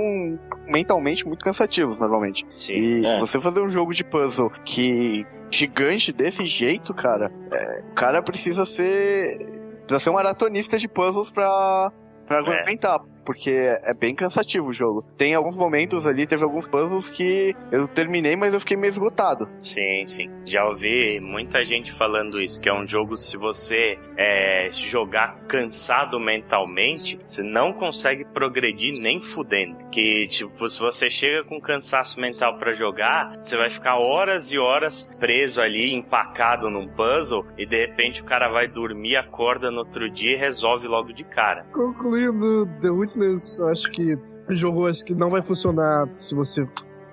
[0.66, 2.46] mentalmente muito cansativos, normalmente.
[2.54, 2.74] Sim.
[2.74, 3.18] E É.
[3.18, 8.64] você fazer um jogo de puzzle que gigante desse jeito, cara, é, o cara precisa
[8.64, 9.38] ser.
[9.86, 11.90] Precisa ser um maratonista de puzzles pra,
[12.26, 13.00] pra aguentar.
[13.30, 15.04] Porque é bem cansativo o jogo.
[15.16, 19.48] Tem alguns momentos ali, teve alguns puzzles que eu terminei, mas eu fiquei meio esgotado.
[19.62, 20.28] Sim, sim.
[20.44, 26.18] Já ouvi muita gente falando isso, que é um jogo, se você é, jogar cansado
[26.18, 29.76] mentalmente, você não consegue progredir nem fudendo.
[29.92, 34.58] Que, tipo, se você chega com cansaço mental pra jogar, você vai ficar horas e
[34.58, 39.78] horas preso ali, empacado num puzzle, e de repente o cara vai dormir, acorda no
[39.78, 41.64] outro dia e resolve logo de cara.
[41.72, 42.90] Concluindo The
[43.24, 44.16] Eu acho que
[44.48, 46.66] o jogo acho que não vai funcionar se você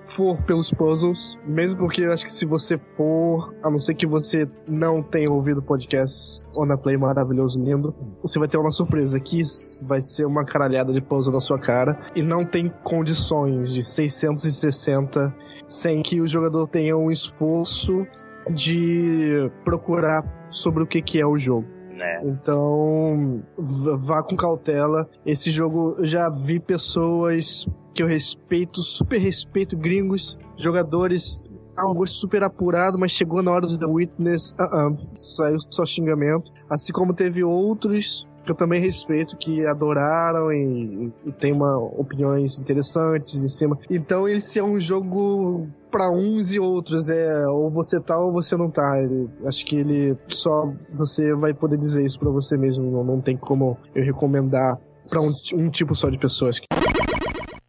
[0.08, 4.06] for pelos puzzles, mesmo porque eu acho que se você for, a não ser que
[4.06, 9.20] você não tenha ouvido podcasts On a Play maravilhoso, lindo, você vai ter uma surpresa
[9.20, 9.42] que
[9.86, 15.34] vai ser uma caralhada de puzzle na sua cara e não tem condições de 660
[15.66, 18.06] sem que o jogador tenha um esforço
[18.50, 21.77] de procurar sobre o que que é o jogo.
[21.98, 22.20] Né?
[22.24, 25.08] Então, vá com cautela.
[25.26, 31.42] Esse jogo eu já vi pessoas que eu respeito, super respeito, gringos, jogadores.
[31.76, 35.58] Ah, um gosto super apurado, mas chegou na hora do The Witness, ah, ah, saiu
[35.70, 36.52] só xingamento.
[36.70, 42.58] Assim como teve outros que eu também respeito, que adoraram e, e tem uma, opiniões
[42.58, 43.78] interessantes em cima.
[43.90, 48.56] Então, esse é um jogo pra uns e outros, é ou você tá ou você
[48.56, 48.98] não tá.
[48.98, 53.20] Ele- acho que ele só você vai poder dizer isso pra você mesmo, não, não
[53.20, 56.58] tem como eu recomendar pra um, um tipo só de pessoas.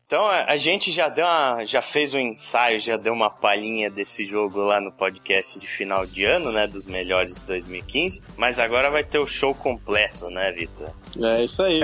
[0.10, 4.26] Então a gente já deu uma, já fez um ensaio, já deu uma palhinha desse
[4.26, 8.90] jogo lá no podcast de final de ano, né, dos melhores de 2015, mas agora
[8.90, 10.90] vai ter o show completo, né, Vitor?
[11.22, 11.82] É isso aí.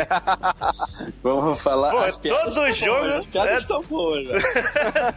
[1.22, 1.92] Vamos falar.
[1.92, 4.26] Pô, as piadas todo jogo- boas, As piadas é- estão boas.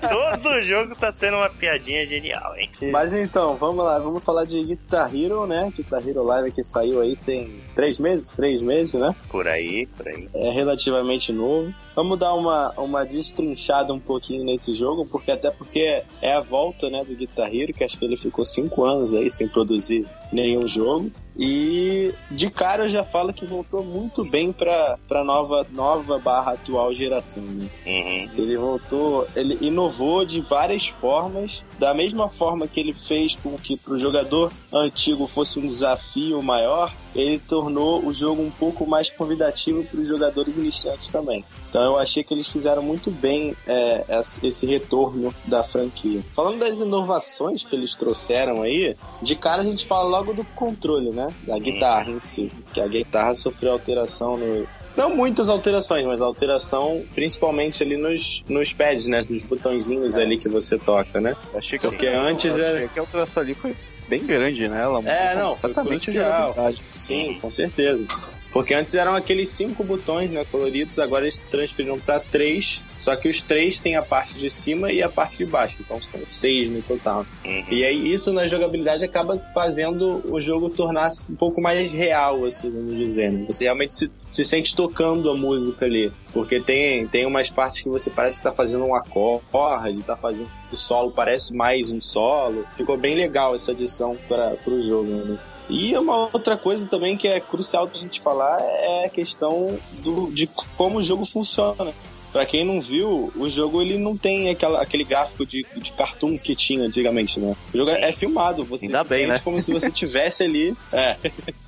[0.07, 2.71] Todo jogo tá tendo uma piadinha genial, hein?
[2.93, 5.73] Mas então, vamos lá, vamos falar de Guitar Hero, né?
[5.75, 9.15] Guitar Hero Live que saiu aí tem três meses, três meses, né?
[9.31, 10.29] Por aí, por aí.
[10.35, 11.73] É relativamente novo.
[11.99, 16.89] Vamos dar uma, uma destrinchada um pouquinho nesse jogo, porque até porque é a volta,
[16.89, 20.69] né, do Guitar Hero, que acho que ele ficou cinco anos aí sem produzir nenhum
[20.69, 21.11] jogo.
[21.37, 26.53] E de cara eu já falo que voltou muito bem pra, pra nova, nova barra
[26.53, 27.69] atual geração, né?
[27.87, 28.31] Uhum.
[28.37, 33.77] Ele voltou, ele inovou de várias formas, da mesma forma que ele fez com que
[33.77, 39.11] para o jogador antigo fosse um desafio maior, ele tornou o jogo um pouco mais
[39.11, 41.45] convidativo para os jogadores iniciantes também.
[41.69, 44.05] Então eu achei que eles fizeram muito bem é,
[44.43, 46.23] esse retorno da franquia.
[46.33, 51.11] Falando das inovações que eles trouxeram aí, de cara a gente fala logo do controle,
[51.11, 51.29] né?
[51.43, 52.51] Da guitarra em si.
[52.73, 58.73] Que a guitarra sofreu alteração no, não muitas alterações, mas alteração principalmente ali nos, nos
[58.73, 59.21] pads, né?
[59.31, 61.37] Nos botõezinhos ali que você toca, né?
[61.55, 63.77] Achei que Porque antes era- achei que a alteração ali foi
[64.09, 64.81] bem grande, né?
[64.81, 66.75] Ela É, não, foi completamente a crucial.
[66.93, 68.07] Sim, com certeza.
[68.53, 73.29] Porque antes eram aqueles cinco botões né, coloridos, agora eles transferiram para três, só que
[73.29, 76.69] os três têm a parte de cima e a parte de baixo, então são seis
[76.69, 77.27] no total.
[77.45, 77.65] Uhum.
[77.71, 82.71] E aí isso na jogabilidade acaba fazendo o jogo tornar-se um pouco mais real, assim,
[82.71, 83.33] vamos dizer.
[83.33, 83.45] né?
[83.47, 86.13] Você realmente se, se sente tocando a música ali.
[86.33, 90.49] Porque tem, tem umas partes que você parece que tá fazendo um acorde, tá fazendo.
[90.71, 92.67] O solo parece mais um solo.
[92.75, 95.39] Ficou bem legal essa adição para o jogo, né?
[95.69, 100.31] E uma outra coisa também que é crucial pra gente falar é a questão do,
[100.31, 101.93] de como o jogo funciona.
[102.33, 106.39] Pra quem não viu, o jogo ele não tem aquela, aquele gráfico de, de cartoon
[106.39, 107.57] que tinha antigamente, né?
[107.73, 109.41] O jogo é, é filmado, você Ainda se bem, sente né?
[109.43, 110.77] como se você tivesse ali.
[110.93, 111.17] É,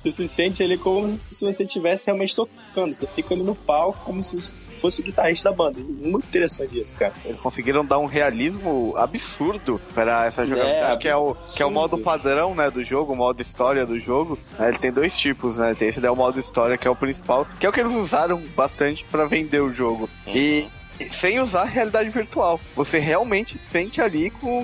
[0.03, 2.93] você se sente ali como se você tivesse realmente tocando.
[2.93, 5.79] Você fica ali no palco como se você fosse o guitarrista da banda.
[5.79, 7.13] Muito interessante isso, cara.
[7.23, 11.65] Eles conseguiram dar um realismo absurdo para essa jogabilidade, É, que é o que é
[11.65, 14.37] o modo padrão, né, do jogo, o modo história do jogo.
[14.57, 15.75] né, ele tem dois tipos, né?
[15.75, 17.79] Tem esse daí é o modo história, que é o principal, que é o que
[17.79, 20.09] eles usaram bastante para vender o jogo.
[20.27, 20.65] E
[21.11, 22.59] sem usar realidade virtual.
[22.75, 24.61] Você realmente sente ali com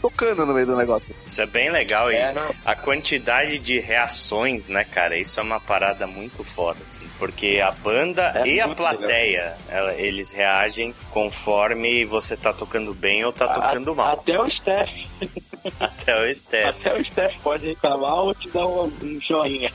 [0.00, 1.14] tocando no meio do negócio.
[1.26, 2.50] Isso é bem legal e É, não.
[2.64, 5.16] a quantidade de reações, né, cara?
[5.16, 7.04] Isso é uma parada muito foda, assim.
[7.18, 13.24] Porque a banda É e a plateia, ela- eles reagem conforme você tá tocando bem
[13.24, 14.12] ou tá tocando A- mal.
[14.12, 14.90] Até o Steph,
[15.78, 16.76] Até o Steph.
[16.86, 19.70] até o Steph pode reclamar ou te dar um, um joinha.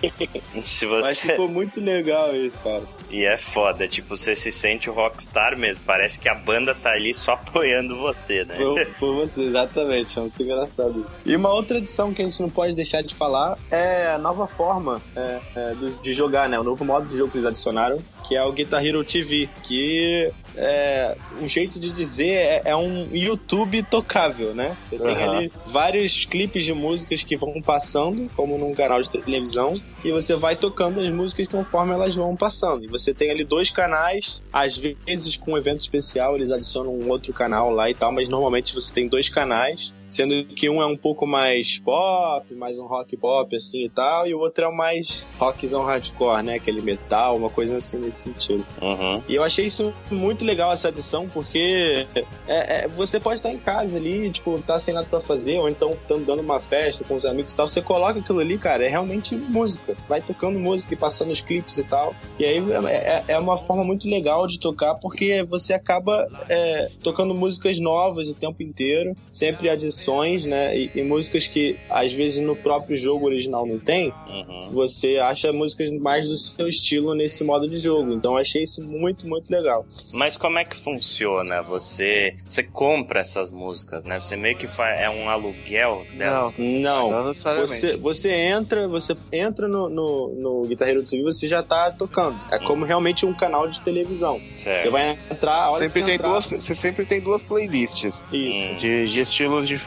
[0.61, 1.29] Se Mas você.
[1.29, 2.83] ficou muito legal isso, cara.
[3.09, 5.83] E é foda, tipo, você se sente o rockstar mesmo.
[5.85, 8.55] Parece que a banda tá ali só apoiando você, né?
[8.55, 10.17] Por, por você, exatamente.
[10.17, 11.05] É muito engraçado.
[11.25, 14.45] E uma outra edição que a gente não pode deixar de falar é a nova
[14.45, 16.59] forma é, é, do- de jogar, né?
[16.59, 20.31] O novo modo de jogo que eles adicionaram, que é o Guitar Hero TV, que
[20.55, 24.75] é um jeito de dizer é, é um YouTube tocável, né?
[24.83, 29.73] Você tem ali vários clipes de músicas que vão passando, como num canal de televisão,
[30.03, 32.83] e você vai tocando as músicas conforme elas vão passando.
[32.83, 37.09] E você tem ali dois canais, às vezes com um evento especial eles adicionam um
[37.09, 40.85] outro canal lá e tal, mas normalmente você tem dois canais, sendo que um é
[40.85, 44.67] um pouco mais pop, mais um rock pop assim e tal, e o outro é
[44.67, 46.55] o mais rockzão hardcore, né?
[46.55, 48.65] Aquele metal, uma coisa assim nesse sentido.
[48.81, 49.21] Uhum.
[49.27, 52.07] E eu achei isso muito legal, essa adição, porque
[52.47, 55.69] é, é, você pode estar em casa ali, tipo, tá sem nada pra fazer, ou
[55.69, 57.67] então tá dando uma festa com os amigos e tal.
[57.67, 59.95] Você coloca aquilo ali, cara, é realmente música.
[60.07, 62.15] Vai tocando música e passando os clipes e tal.
[62.39, 66.87] E aí é, é- é uma forma muito legal de tocar, porque você acaba é,
[67.03, 70.77] tocando músicas novas o tempo inteiro, sempre adições, né?
[70.77, 74.69] E, e músicas que às vezes no próprio jogo original não tem, Uhum.
[74.71, 78.13] você acha músicas mais do seu estilo nesse modo de jogo.
[78.13, 79.85] Então eu achei isso muito, muito legal.
[80.13, 81.61] Mas como é que funciona?
[81.63, 84.19] Você você compra essas músicas, né?
[84.19, 86.53] Você meio que faz é um aluguel delas.
[86.57, 91.63] Não, Não você, você entra, você entra no, no, no Guitar Hero TV, você já
[91.63, 92.39] tá tocando.
[92.51, 94.39] É como realmente um canal de televisão.
[94.55, 94.91] Você Certo.
[94.91, 98.25] vai entrar, a hora Sempre que você tem entrar, duas, você sempre tem duas playlists
[98.31, 98.69] Isso.
[98.69, 98.75] Hum.
[98.75, 99.86] de, de estilos diferentes.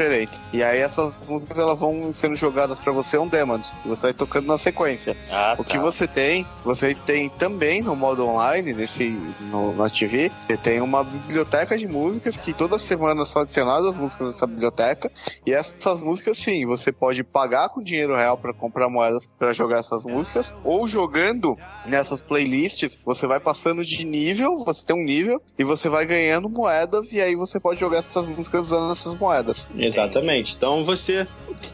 [0.53, 3.63] E aí essas músicas elas vão sendo jogadas pra você on demand.
[3.85, 5.17] Você vai tocando na sequência.
[5.31, 5.71] Ah, O tá.
[5.71, 9.09] que você tem, você tem também no modo online, nesse
[9.41, 13.99] no, na TV, você tem uma biblioteca de músicas que toda semana são adicionadas as
[13.99, 15.11] músicas dessa biblioteca.
[15.47, 19.79] E essas músicas, sim, você pode pagar com dinheiro real pra comprar moedas pra jogar
[19.81, 25.43] essas músicas, ou jogando nessas playlists, você vai passando de nível, você tem um nível,
[25.59, 29.69] e você vai ganhando moedas, e aí você pode jogar essas músicas usando essas moedas.
[29.91, 30.55] Exatamente.
[30.57, 31.27] Então você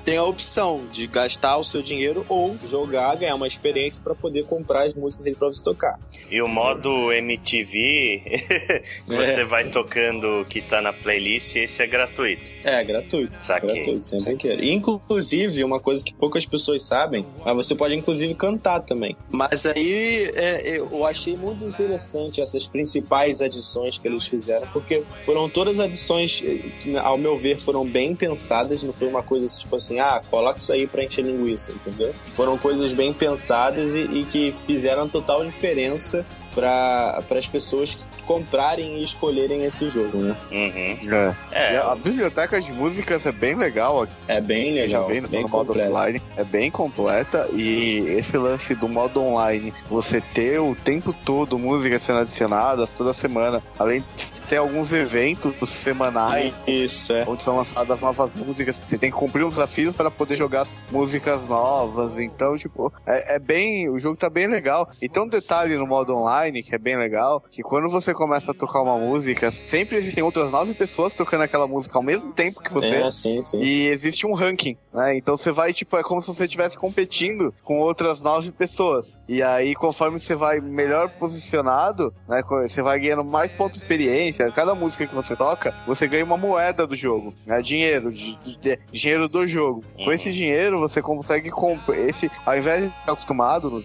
[0.04, 4.44] tem a opção de gastar o seu dinheiro ou jogar, ganhar uma experiência pra poder
[4.46, 5.98] comprar as músicas aí pra você tocar.
[6.30, 8.22] E o modo MTV,
[9.06, 12.52] você vai tocando o que tá na playlist, esse é gratuito.
[12.64, 13.32] É, gratuito.
[13.38, 13.82] Saquei.
[13.82, 14.62] Gratuito, brinquedo.
[14.64, 19.16] Inclusive, uma coisa que poucas pessoas sabem, mas você pode inclusive cantar também.
[19.30, 25.48] Mas aí é, eu achei muito interessante essas principais adições que eles fizeram, porque foram
[25.48, 26.40] todas adições
[26.80, 30.58] que, ao meu ver, foram bem pensadas, não foi uma coisa tipo assim, ah, coloca
[30.58, 32.14] isso aí pra encher linguiça, entendeu?
[32.28, 39.02] Foram coisas bem pensadas e, e que fizeram total diferença para as pessoas comprarem e
[39.02, 40.36] escolherem esse jogo, né?
[40.50, 41.12] Uhum.
[41.12, 41.34] É.
[41.52, 45.28] E É, a biblioteca de músicas é bem legal É bem legal, já vem no
[45.28, 45.92] bem modo completo.
[45.92, 51.58] offline, é bem completa e esse lance do modo online, você ter o tempo todo
[51.58, 57.24] músicas sendo adicionadas toda semana, além de ter alguns eventos semanais Isso, é.
[57.26, 60.74] onde são lançadas novas músicas, você tem que cumprir uns desafios para poder jogar as
[60.90, 64.88] músicas novas, então tipo, é, é bem, o jogo tá bem legal.
[65.00, 68.50] E tem um detalhe no modo online que é bem legal, que quando você começa
[68.50, 72.62] a tocar uma música, sempre existem outras nove pessoas tocando aquela música ao mesmo tempo
[72.62, 72.86] que você.
[72.96, 73.60] É, sim, sim.
[73.60, 75.16] E existe um ranking, né?
[75.16, 79.18] Então você vai, tipo, é como se você estivesse competindo com outras nove pessoas.
[79.28, 82.42] E aí, conforme você vai melhor posicionado, né?
[82.62, 84.35] Você vai ganhando mais pontos de experiência.
[84.54, 87.60] Cada música que você toca, você ganha uma moeda do jogo, né?
[87.60, 89.82] Dinheiro, de, de- de- dinheiro do jogo.
[89.96, 90.12] Com Uhum.
[90.12, 91.96] esse dinheiro, você consegue comprar.
[91.98, 93.82] Esse, ao invés de estar acostumado no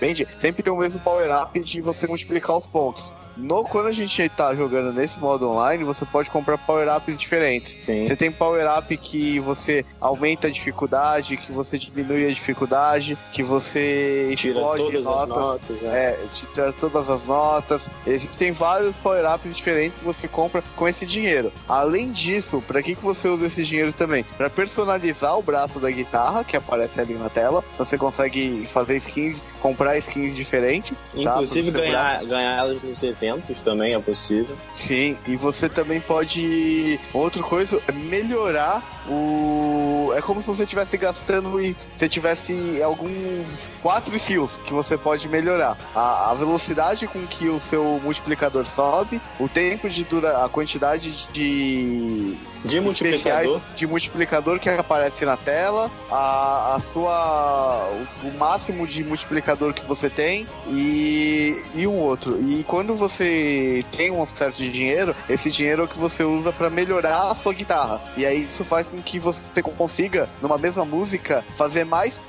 [0.00, 3.12] Band, sempre tem o mesmo power-up de você multiplicar os pontos.
[3.36, 7.82] No, quando a gente tá jogando nesse modo online, você pode comprar power-ups diferentes.
[7.84, 8.06] Sim.
[8.06, 14.32] Você tem power-up que você aumenta a dificuldade, que você diminui a dificuldade, que você
[14.36, 15.36] Tira todas as notas.
[15.36, 15.82] notas.
[15.82, 15.90] né?
[16.10, 17.86] É, te tira todas as notas.
[18.06, 21.52] Existem vários power-ups diferentes que você compra com esse dinheiro.
[21.68, 24.24] Além disso, para que, que você usa esse dinheiro também?
[24.36, 27.64] Para personalizar o braço da guitarra, que aparece ali na tela.
[27.74, 30.96] Então você consegue fazer skins, comprar skins diferentes.
[30.98, 31.20] tá?
[31.20, 34.56] Inclusive seu ganhar, ganhar elas nos eventos também é possível.
[34.74, 36.98] Sim, e você também pode.
[37.12, 40.12] Outra coisa melhorar o...
[40.16, 45.28] é como se você estivesse gastando e você tivesse alguns quatro skills que você pode
[45.28, 45.76] melhorar.
[45.94, 51.28] A, a velocidade com que o seu multiplicador sobe, o tempo de dura, a quantidade
[51.32, 57.88] de de multiplicador de multiplicador que aparece na tela, a, a sua
[58.22, 62.40] o, o máximo de multiplicador que você tem e, e um outro.
[62.42, 66.70] E quando você tem um certo dinheiro, esse dinheiro é o que você usa para
[66.70, 68.00] melhorar a sua guitarra.
[68.16, 72.20] E aí isso faz com que você consiga, numa mesma música, fazer mais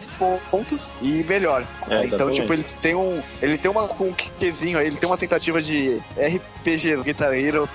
[0.49, 1.65] pontos e melhor.
[1.89, 3.21] É, então, tipo, ele tem um.
[3.41, 7.67] Ele tem uma, um quezinho aí, ele tem uma tentativa de RPG no Guitar Hero.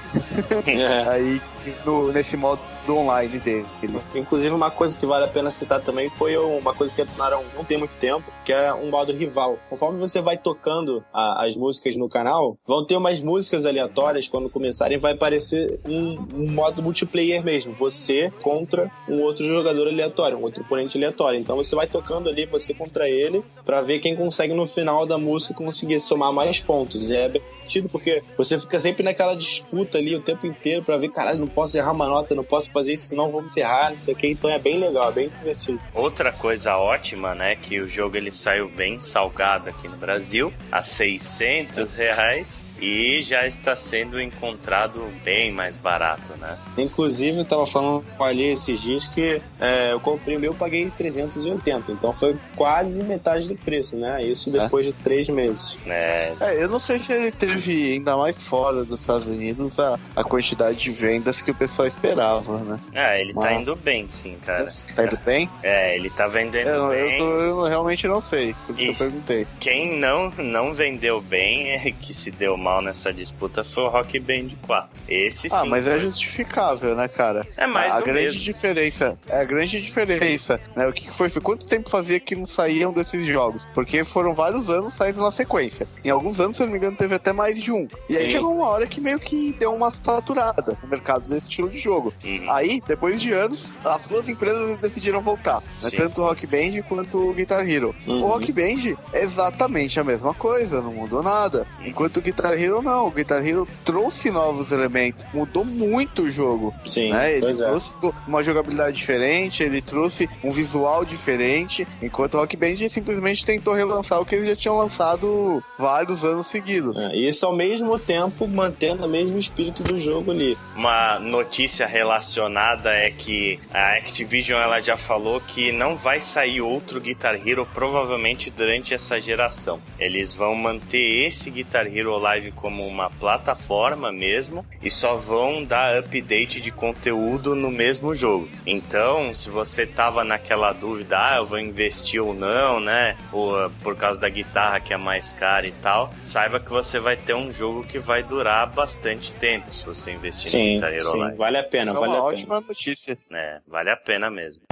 [0.67, 1.09] É.
[1.11, 1.41] aí
[1.85, 3.67] no, nesse modo do online dele.
[4.15, 7.65] Inclusive, uma coisa que vale a pena citar também foi uma coisa que adicionaram não
[7.65, 9.59] tem muito tempo, que é um modo rival.
[9.69, 14.49] Conforme você vai tocando a, as músicas no canal, vão ter umas músicas aleatórias quando
[14.49, 17.73] começarem, vai aparecer um, um modo multiplayer mesmo.
[17.75, 21.39] Você contra um outro jogador aleatório, um outro oponente aleatório.
[21.41, 25.19] Então você vai tocando ali, você contra ele, para ver quem consegue no final da
[25.19, 27.11] música conseguir somar mais pontos.
[27.11, 30.97] E é bem divertido porque você fica sempre naquela disputa ali o tempo inteiro para
[30.97, 33.91] ver, caralho, não posso errar uma nota, não posso fazer isso, senão vou me ferrar,
[33.91, 34.29] não sei o que.
[34.29, 35.81] Então é bem legal, é bem divertido.
[35.95, 40.83] Outra coisa ótima, né, que o jogo ele saiu bem salgado aqui no Brasil, a
[40.83, 46.57] 600 reais e já está sendo encontrado bem mais barato, né?
[46.77, 50.53] Inclusive, eu tava falando com a Ali esses dias que é, eu comprei o meu,
[50.53, 54.21] paguei 380, então foi quase metade do preço, né?
[54.23, 55.79] Isso depois de três meses.
[55.87, 59.99] É, É, eu não sei se ele teve, ainda mais fora dos Estados Unidos, a,
[60.15, 62.79] a quantidade de vendas que o pessoal esperava, né?
[62.93, 63.61] é ele tá Uau.
[63.61, 64.67] indo bem, sim, cara.
[64.95, 65.49] Tá indo bem?
[65.63, 67.19] É, ele tá vendendo Eu, eu, bem.
[67.19, 69.47] tô- eu realmente não sei, por isso que eu perguntei.
[69.61, 74.19] Quem não, não vendeu bem, é, que se deu mal nessa disputa, foi o Rock
[74.19, 74.89] Band 4.
[75.09, 75.57] Esse sim.
[75.57, 77.47] Ah, mas é foi- justificável, né, cara?
[77.57, 78.41] É mais a, a grande mesmo.
[78.41, 80.87] diferença, é a grande diferença, né?
[80.87, 81.29] O que foi?
[81.29, 83.69] Foi quanto tempo fazia que não saíam desses jogos?
[83.75, 85.87] Porque foram vários anos saindo na sequência.
[86.05, 87.87] Em alguns anos, se eu não me engano, teve até mais de um.
[88.09, 88.31] E aí Sim.
[88.31, 92.13] chegou uma hora que meio que deu uma saturada no mercado desse estilo de jogo.
[92.25, 92.51] Uhum.
[92.51, 95.63] Aí, depois de anos, as duas empresas decidiram voltar.
[95.83, 95.91] Né?
[95.91, 97.95] Tanto o Rock Band quanto o Guitar Hero.
[98.07, 98.23] Uhum.
[98.23, 101.67] O Rock Band é exatamente a mesma coisa, não mudou nada.
[101.85, 103.07] Enquanto o Guitar Hero não.
[103.07, 106.75] O Guitar Hero trouxe novos elementos, mudou muito o jogo.
[106.85, 107.33] Sim, né?
[107.33, 107.67] Ele pois é.
[107.67, 107.95] trouxe
[108.27, 114.21] uma jogabilidade diferente, ele trouxe um visual diferente, enquanto o Rock Band simplesmente tentou relançar
[114.21, 116.97] o que eles já tinham lançado vários anos seguidos.
[116.97, 120.57] É, e isso ao mesmo tempo mantendo o mesmo espírito do jogo ali.
[120.75, 127.01] Uma notícia relacionada é que a Activision ela já falou que não vai sair outro
[127.01, 129.81] Guitar Hero provavelmente durante essa geração.
[129.99, 135.99] Eles vão manter esse Guitar Hero Live como uma plataforma mesmo e só vão dar
[135.99, 138.49] update de conteúdo no mesmo jogo.
[138.67, 143.17] Então, se você tava naquela dúvida, ah, eu vou investir ou não, né?
[143.33, 146.99] Ou ah, por causa da guitarra que é mais cara e tal, saiba que você
[146.99, 150.93] vai ter um jogo que vai durar bastante tempo se você investir no Sim, Guitar
[150.93, 151.37] Hero sim, Live.
[151.37, 152.33] vale a pena, é vale uma a pena.
[152.33, 153.19] ótima notícia.
[153.33, 154.63] É, vale a pena mesmo.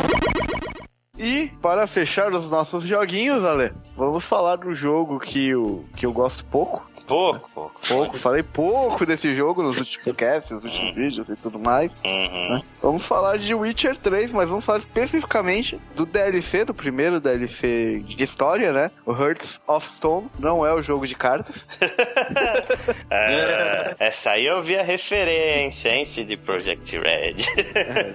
[1.16, 6.12] E para fechar os nossos joguinhos, Ale, vamos falar do jogo que eu, que eu
[6.12, 6.84] gosto pouco.
[7.06, 7.80] Pouco, pouco.
[7.86, 11.90] Pouco, falei pouco desse jogo nos últimos casts, nos últimos vídeos e tudo mais.
[12.04, 12.62] Uhum.
[12.80, 18.24] Vamos falar de Witcher 3, mas vamos falar especificamente do DLC, do primeiro DLC de
[18.24, 18.90] história, né?
[19.04, 20.30] O Hearts of Stone.
[20.38, 21.66] Não é o jogo de cartas.
[23.10, 27.36] É, essa aí eu vi a referência, hein, CD Projekt Red.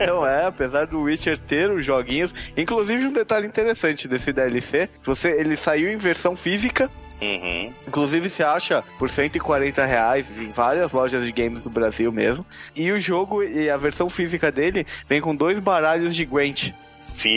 [0.05, 2.33] Não é, apesar do Witcher ter os joguinhos.
[2.57, 6.89] Inclusive, um detalhe interessante desse DLC: você, ele saiu em versão física.
[7.21, 7.73] Uhum.
[7.87, 12.45] Inclusive se acha por 140 reais em várias lojas de games do Brasil mesmo.
[12.75, 16.73] E o jogo e a versão física dele vem com dois baralhos de Gwent.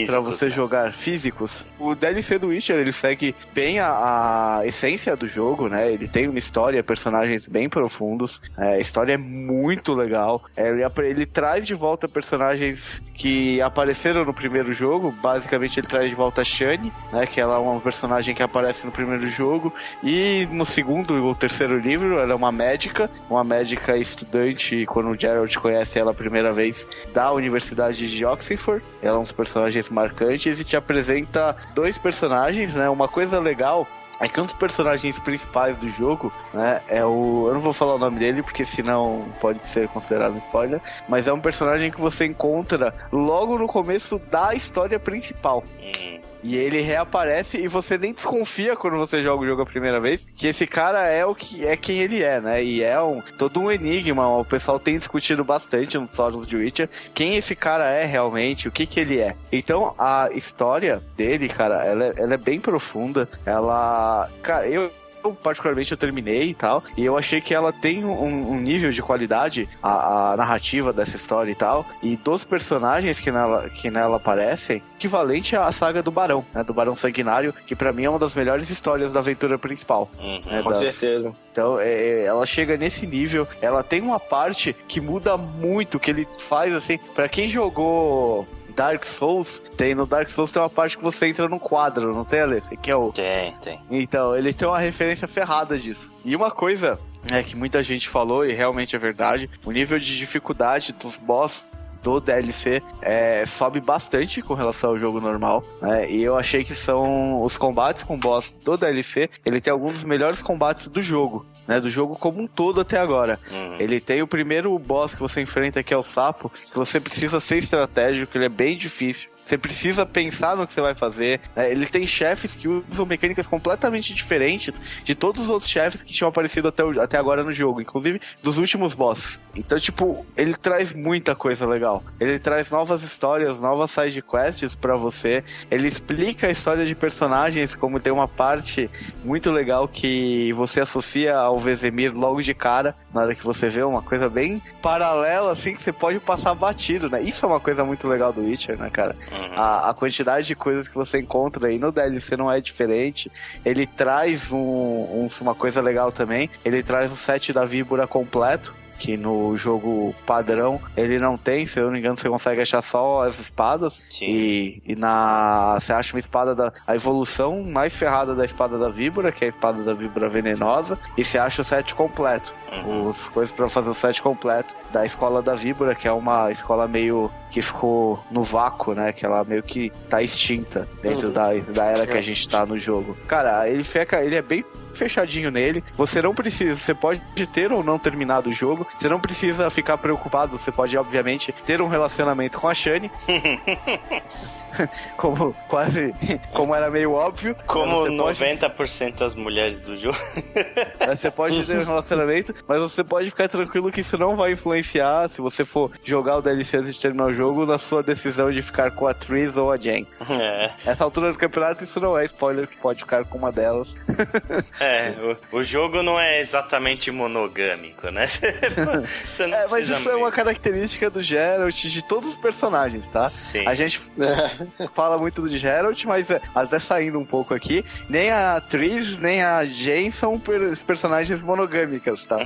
[0.09, 1.65] Pra você jogar físicos.
[1.77, 5.91] O DLC do Witcher, ele segue bem a, a essência do jogo, né?
[5.91, 8.41] Ele tem uma história, personagens bem profundos.
[8.57, 10.43] É, a história é muito legal.
[10.55, 15.13] É, ele, ele traz de volta personagens que apareceram no primeiro jogo.
[15.21, 17.25] Basicamente, ele traz de volta a Shani, né?
[17.25, 19.73] Que ela é uma personagem que aparece no primeiro jogo.
[20.01, 23.09] E no segundo ou terceiro livro, ela é uma médica.
[23.29, 28.83] Uma médica estudante, quando o Geralt conhece ela a primeira vez, da Universidade de Oxford.
[29.01, 29.31] Ela é um dos
[29.73, 32.89] personagens marcantes e te apresenta dois personagens, né?
[32.89, 33.87] Uma coisa legal
[34.19, 37.45] é que um dos personagens principais do jogo, né, é o.
[37.47, 40.79] Eu não vou falar o nome dele, porque senão pode ser considerado um spoiler.
[41.09, 45.63] Mas é um personagem que você encontra logo no começo da história principal.
[45.79, 49.99] Hum, E ele reaparece e você nem desconfia quando você joga o jogo a primeira
[49.99, 52.63] vez que esse cara é o que é quem ele é, né?
[52.63, 54.27] E é um todo um enigma.
[54.37, 58.71] O pessoal tem discutido bastante nos fóruns de Witcher quem esse cara é realmente, o
[58.71, 59.35] que que ele é.
[59.51, 63.29] Então a história dele, cara, ela, é, ela é bem profunda.
[63.45, 64.91] Ela, cara, eu
[65.23, 68.91] eu, particularmente, eu terminei e tal, e eu achei que ela tem um, um nível
[68.91, 73.89] de qualidade, a, a, narrativa dessa história e tal, e dos personagens que nela, que
[73.89, 78.09] nela aparecem, equivalente à saga do Barão, né, do Barão Sanguinário, que para mim é
[78.09, 80.09] uma das melhores histórias da aventura principal.
[80.19, 80.79] Uhum, né, com das...
[80.79, 81.35] certeza.
[81.51, 86.09] Então, é, é, ela chega nesse nível, ela tem uma parte que muda muito, que
[86.09, 90.97] ele faz, assim, para quem jogou Dark Souls, tem no Dark Souls tem uma parte
[90.97, 92.75] que você entra num quadro, não tem, Alessa?
[92.75, 93.11] Que é o...
[93.11, 93.79] Tem, tem.
[93.89, 96.13] Então, ele tem uma referência ferrada disso.
[96.25, 96.99] E uma coisa
[97.31, 101.65] é que muita gente falou, e realmente é verdade, o nível de dificuldade dos boss
[102.03, 105.63] do DLC é, sobe bastante com relação ao jogo normal.
[105.81, 106.11] Né?
[106.11, 109.29] E eu achei que são os combates com boss do DLC.
[109.45, 112.99] Ele tem alguns dos melhores combates do jogo né, do jogo como um todo até
[112.99, 113.39] agora.
[113.49, 113.77] Uhum.
[113.79, 117.39] Ele tem o primeiro boss que você enfrenta, que é o sapo, que você precisa
[117.39, 119.29] ser estratégico, ele é bem difícil.
[119.45, 121.41] Você precisa pensar no que você vai fazer.
[121.55, 121.71] Né?
[121.71, 124.73] Ele tem chefes que usam mecânicas completamente diferentes
[125.03, 128.21] de todos os outros chefes que tinham aparecido até, o, até agora no jogo, inclusive
[128.41, 129.39] dos últimos bosses.
[129.55, 132.03] Então, tipo, ele traz muita coisa legal.
[132.19, 135.43] Ele traz novas histórias, novas side quests para você.
[135.69, 138.89] Ele explica a história de personagens, como tem uma parte
[139.23, 143.83] muito legal que você associa ao Vezemir logo de cara, na hora que você vê
[143.83, 147.21] uma coisa bem paralela, assim, que você pode passar batido, né?
[147.21, 149.15] Isso é uma coisa muito legal do Witcher, né, cara?
[149.33, 149.53] Uhum.
[149.55, 153.31] A, a, quantidade de coisas que você encontra aí no DLC não é diferente.
[153.65, 156.49] Ele traz um, um, uma coisa legal também.
[156.63, 158.73] Ele traz o set da víbora completo
[159.03, 162.81] que no jogo padrão ele não tem, se eu não me engano, você consegue achar
[162.81, 164.01] só as espadas.
[164.09, 164.25] Sim.
[164.25, 165.77] E, e na.
[165.77, 166.71] Você acha uma espada da.
[166.87, 170.97] A evolução mais ferrada da espada da víbora, que é a espada da víbora venenosa,
[171.17, 172.53] e você acha o set completo.
[172.71, 173.09] Uhum.
[173.09, 176.87] Os coisas para fazer o set completo da escola da víbora, que é uma escola
[176.87, 179.11] meio que ficou no vácuo, né?
[179.11, 181.33] Que ela meio que tá extinta dentro uhum.
[181.33, 183.17] da, da era que a gente tá no jogo.
[183.27, 184.23] Cara, ele fica.
[184.23, 184.63] Ele é bem
[184.93, 185.83] fechadinho nele.
[185.95, 188.87] Você não precisa, você pode ter ou não terminado o jogo.
[188.99, 190.57] Você não precisa ficar preocupado.
[190.57, 193.11] Você pode, obviamente, ter um relacionamento com a Shane.
[195.17, 196.13] como quase
[196.51, 197.55] como era meio óbvio.
[197.65, 199.11] Como 90% pode...
[199.13, 200.17] das mulheres do jogo.
[201.07, 205.29] você pode ter um relacionamento, mas você pode ficar tranquilo que isso não vai influenciar,
[205.29, 208.61] se você for jogar o DLC antes de terminar o jogo, na sua decisão de
[208.61, 210.07] ficar com a Tris ou a Jen.
[210.29, 210.71] É.
[210.85, 213.87] Essa altura do campeonato, isso não é spoiler que pode ficar com uma delas.
[214.83, 218.27] é, o, o jogo não é exatamente monogâmico, né?
[219.29, 223.29] Você não é, mas isso é uma característica do Geralt de todos os personagens, tá?
[223.29, 223.65] Sim.
[223.67, 224.01] A gente.
[224.93, 229.41] fala muito do Geralt, mas é, até saindo um pouco aqui, nem a atriz, nem
[229.41, 232.39] a Jane são per personagens monogâmicas, tá?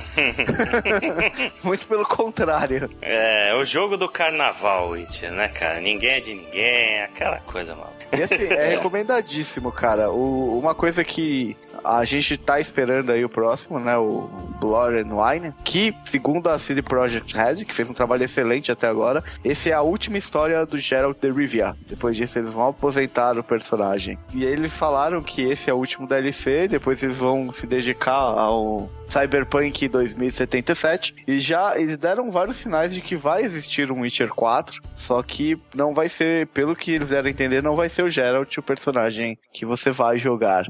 [1.62, 2.90] muito pelo contrário.
[3.02, 5.80] É, o jogo do carnaval, Witcher, né, cara?
[5.80, 7.92] Ninguém é de ninguém, aquela coisa mal.
[8.12, 10.10] E assim, é recomendadíssimo, cara.
[10.10, 13.96] O, uma coisa que a gente tá esperando aí o próximo, né?
[13.96, 14.28] O
[14.60, 18.86] Blood and Wine, que, segundo a CD Projekt Red, que fez um trabalho excelente até
[18.86, 21.74] agora, esse é a última história do Geralt de Rivia.
[21.86, 24.18] Depois disso, eles vão aposentar o personagem.
[24.34, 28.90] E eles falaram que esse é o último DLC, depois eles vão se dedicar ao
[29.08, 34.82] Cyberpunk 2077 e já eles deram vários sinais de que vai existir um Witcher 4,
[34.94, 38.08] só que não vai ser, pelo que eles deram a entender, não vai ser o
[38.08, 40.64] Geralt o personagem que você vai jogar.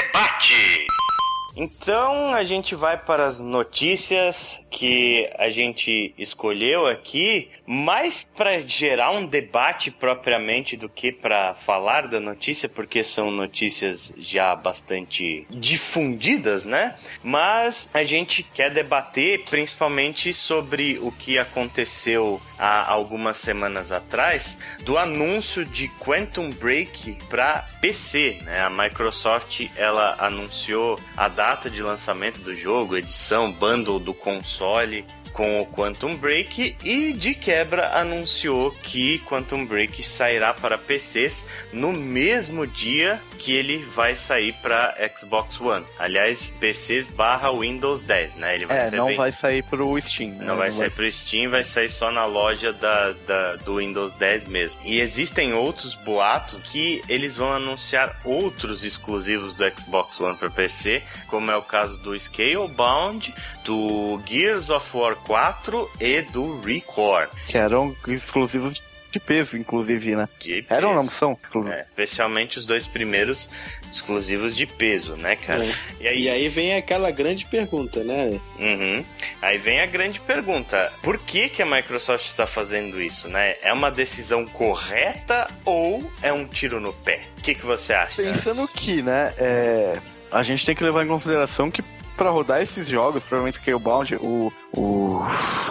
[0.00, 1.09] Debate!
[1.56, 9.10] Então a gente vai para as notícias que a gente escolheu aqui, mais para gerar
[9.10, 16.64] um debate propriamente do que para falar da notícia, porque são notícias já bastante difundidas,
[16.64, 16.94] né?
[17.22, 24.96] Mas a gente quer debater principalmente sobre o que aconteceu há algumas semanas atrás do
[24.96, 28.60] anúncio de Quantum Break para PC, né?
[28.60, 35.60] A Microsoft ela anunciou a data de lançamento do jogo, edição, bundle do console com
[35.60, 42.66] o Quantum Break e de quebra anunciou que Quantum Break sairá para PCs no mesmo
[42.66, 45.84] dia que ele vai sair para Xbox One.
[45.98, 48.54] Aliás, PCs barra Windows 10, né?
[48.54, 50.30] Ele vai é, não vai sair para o Steam.
[50.32, 50.44] Né?
[50.44, 50.96] Não vai não sair vai...
[50.96, 54.80] para o Steam, vai sair só na loja da, da, do Windows 10 mesmo.
[54.84, 61.02] E existem outros boatos que eles vão anunciar outros exclusivos do Xbox One para PC,
[61.26, 67.30] como é o caso do Scalebound, do Gears of War 4 e do Record.
[67.46, 70.28] Que eram exclusivos de peso, inclusive, né?
[70.38, 71.02] De Eram, peso.
[71.02, 71.38] não são?
[71.72, 73.50] É, especialmente os dois primeiros
[73.92, 75.64] exclusivos de peso, né, cara?
[75.64, 75.74] É.
[76.00, 78.40] E aí, E aí vem aquela grande pergunta, né?
[78.58, 79.04] Uhum.
[79.42, 83.56] Aí vem a grande pergunta: por que, que a Microsoft está fazendo isso, né?
[83.62, 87.22] É uma decisão correta ou é um tiro no pé?
[87.38, 88.22] O que, que você acha?
[88.22, 89.98] Pensando que, né, é,
[90.30, 91.82] a gente tem que levar em consideração que
[92.20, 95.22] pra rodar esses jogos, provavelmente Scalebound, o, o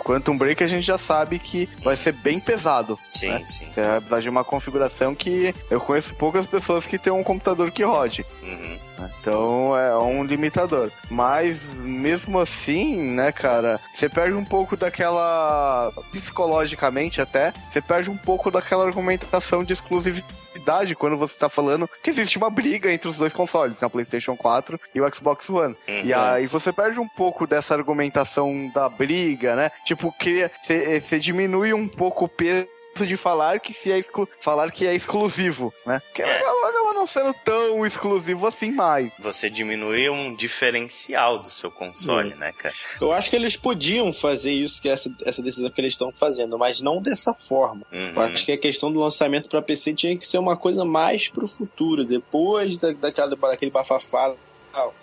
[0.04, 2.98] Quantum Break a gente já sabe que vai ser bem pesado.
[3.14, 3.44] Sim, né?
[3.46, 3.68] sim.
[3.72, 7.70] Você vai precisar de uma configuração que eu conheço poucas pessoas que tem um computador
[7.70, 8.26] que rode.
[8.42, 8.80] Uhum.
[8.98, 9.12] né?
[9.22, 10.90] Então é um limitador.
[11.08, 15.94] Mas mesmo assim, né, cara, você perde um pouco daquela.
[16.12, 20.49] psicologicamente até, você perde um pouco daquela argumentação de exclusividade
[20.96, 24.36] quando você tá falando que existe uma briga entre os dois consoles, né, o PlayStation
[24.36, 25.76] 4 e o Xbox One.
[25.88, 26.02] Uhum.
[26.04, 29.72] E aí você perde um pouco dessa argumentação da briga, né?
[29.86, 32.68] Tipo, que você você diminui um pouco o peso
[33.06, 36.02] de falar que se é exclu- falar que é exclusivo, né?
[36.14, 36.40] Que É.
[36.40, 39.14] acaba não sendo tão exclusivo assim mais.
[39.20, 42.74] Você diminui um diferencial do seu console, né, cara?
[43.00, 46.12] Eu acho que eles podiam fazer isso, que é essa, essa decisão que eles estão
[46.12, 47.84] fazendo, mas não dessa forma.
[47.92, 48.14] Uhum.
[48.16, 51.30] Eu acho que a questão do lançamento para PC tinha que ser uma coisa mais
[51.30, 54.36] pro futuro, depois da, daquela, daquele bafafá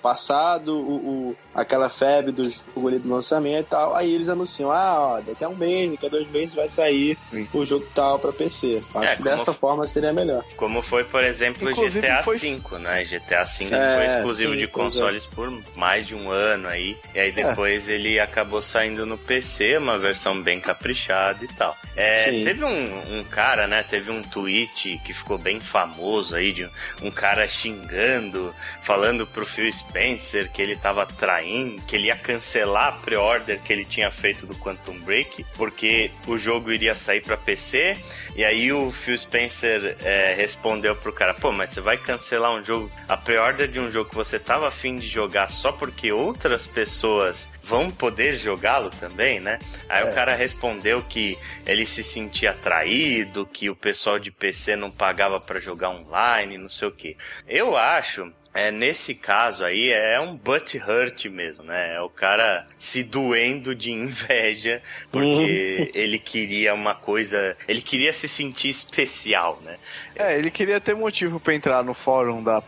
[0.03, 4.71] passado, o, o- aquela febre do jogo ali do lançamento e tal, aí eles anunciam,
[4.71, 7.49] ah, ó, daqui a um mês, daqui a dois meses vai sair Sim.
[7.53, 8.83] o jogo tal pra PC.
[8.95, 10.45] Acho É, que dessa f- forma seria melhor.
[10.57, 13.05] Como foi, por exemplo, o Inclusive, GTA foi- V, né?
[13.05, 14.69] GTA V É, foi exclusivo sim, de é.
[14.69, 16.97] consoles por mais de um ano aí.
[17.15, 21.75] E aí depois ele acabou saindo no PC, uma versão bem caprichada e tal.
[21.97, 23.83] É, teve um, um cara, né?
[23.83, 26.71] Teve um tweet que ficou bem famoso aí, de um,
[27.05, 32.89] um cara xingando, falando pro Phil Spencer que ele tava traindo, que ele ia cancelar
[32.89, 37.39] a pre-order que ele tinha feito do Quantum Break, porque o jogo iria sair pra
[37.39, 37.97] PC.
[38.37, 42.63] E aí o Phil Spencer é, respondeu pro cara, pô, mas você vai cancelar um
[42.63, 46.67] jogo, a pre-order de um jogo que você tava afim de jogar só porque outras
[46.67, 49.59] pessoas vão poder jogá-lo também, né?
[49.89, 54.91] Aí o cara respondeu que ele se sentia traído, que o pessoal de PC não
[54.91, 57.17] pagava pra jogar online, não sei o que.
[57.49, 61.97] Eu acho é, nesse caso aí é um butt hurt mesmo, né?
[61.97, 64.81] É o cara se doendo de inveja
[65.13, 69.77] porque ele queria uma coisa, ele queria se sentir especial, né?
[70.15, 72.63] É, ele queria ter motivo pra entrar no fórum da,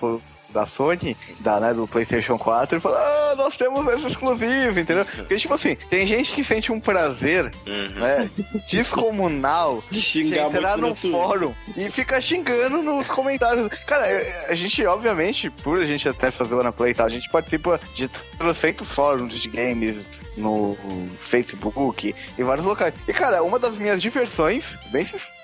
[0.51, 5.05] da Sony, da, né, do PlayStation 4 e falar, ah, nós temos esse exclusivo, entendeu?
[5.05, 7.89] Porque, tipo assim, tem gente que sente um prazer, Uhum.
[8.01, 8.31] né,
[8.69, 13.69] descomunal De de xingar entrar muito no no fórum e ficar xingando nos comentários.
[13.87, 14.07] Cara,
[14.49, 17.79] a gente, obviamente, por a gente até fazer o Anaplay e tal, a gente participa
[17.95, 20.77] de trocentos fóruns de games no
[21.19, 22.95] Facebook e vários locais.
[23.07, 25.38] E, cara, uma das minhas diversões, bem sincero,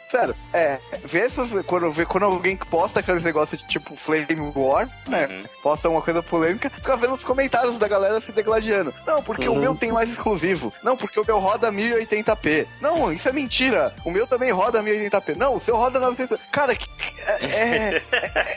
[0.52, 1.50] é ver essas.
[1.66, 5.26] Quando, ver, quando alguém posta aqueles negócios de tipo Flame War, né?
[5.30, 5.44] Uhum.
[5.62, 8.92] Posta uma coisa polêmica, fica vendo os comentários da galera se degladiando.
[9.06, 9.60] Não, porque o Uhum.
[9.60, 10.72] meu tem mais exclusivo.
[10.82, 12.66] Não, porque o meu roda 1080p.
[12.80, 13.94] Não, isso é mentira.
[14.04, 15.34] O meu também roda 1080p.
[15.36, 16.38] Não, o seu roda 900.
[16.52, 16.88] Cara, que-
[17.26, 18.02] é, é,